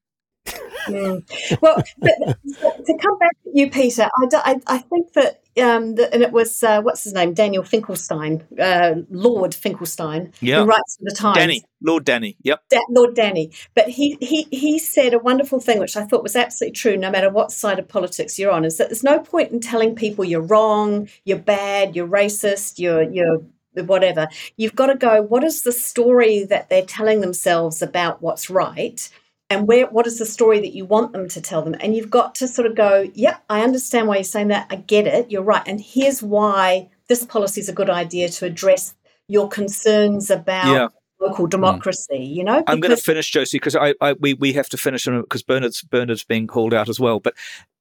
[0.87, 1.61] Mm.
[1.61, 6.21] Well, to come back to you, Peter, I, I, I think that um, the, and
[6.21, 10.61] it was uh, what's his name, Daniel Finkelstein, uh, Lord Finkelstein, yeah.
[10.61, 11.37] who writes for the Times.
[11.37, 13.51] Danny, Lord Danny, yep, da- Lord Danny.
[13.75, 16.97] But he he he said a wonderful thing, which I thought was absolutely true.
[16.97, 19.95] No matter what side of politics you're on, is that there's no point in telling
[19.95, 23.41] people you're wrong, you're bad, you're racist, you're you're
[23.73, 24.27] whatever.
[24.57, 25.21] You've got to go.
[25.21, 29.09] What is the story that they're telling themselves about what's right?
[29.49, 31.75] And where what is the story that you want them to tell them?
[31.79, 34.67] And you've got to sort of go yep i understand why you're saying that.
[34.69, 35.31] I get it.
[35.31, 35.63] You're right.
[35.65, 38.93] And here's why this policy is a good idea to address
[39.27, 40.87] your concerns about yeah.
[41.19, 44.69] local democracy you know i'm going to finish josie because I, I, we, we have
[44.69, 47.19] to finish because bernard's bernard's being called out as well.
[47.19, 47.33] But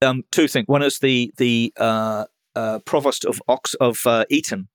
[0.03, 0.67] um, two things.
[0.67, 4.69] One is the the uh, uh, provost of ox of uh, eton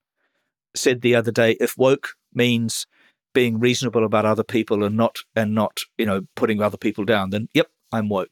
[0.74, 2.88] said the other day if woke means
[3.34, 7.30] being reasonable about other people and not and not you know putting other people down
[7.30, 8.32] then yep i'm woke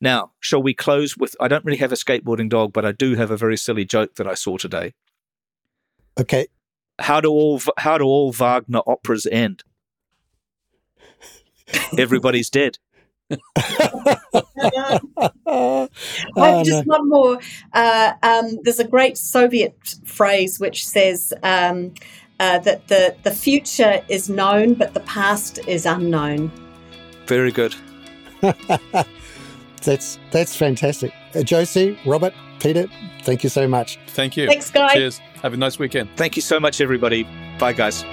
[0.00, 3.14] now shall we close with i don't really have a skateboarding dog but i do
[3.14, 4.92] have a very silly joke that i saw today
[6.18, 6.46] okay
[6.98, 9.62] how do all how do all wagner operas end
[11.98, 12.78] everybody's dead
[15.46, 15.88] oh,
[16.64, 16.98] just no.
[16.98, 17.40] one more.
[17.72, 21.94] Uh, um, there's a great Soviet phrase which says, um,
[22.40, 26.50] uh, that the, the future is known, but the past is unknown.
[27.26, 27.76] Very good.
[29.82, 31.12] that's that's fantastic.
[31.34, 32.88] Uh, Josie, Robert, Peter,
[33.22, 33.98] thank you so much.
[34.08, 34.46] Thank you.
[34.46, 34.94] Thanks, guys.
[34.94, 35.18] Cheers.
[35.42, 36.08] Have a nice weekend.
[36.16, 37.28] Thank you so much, everybody.
[37.58, 38.04] Bye, guys.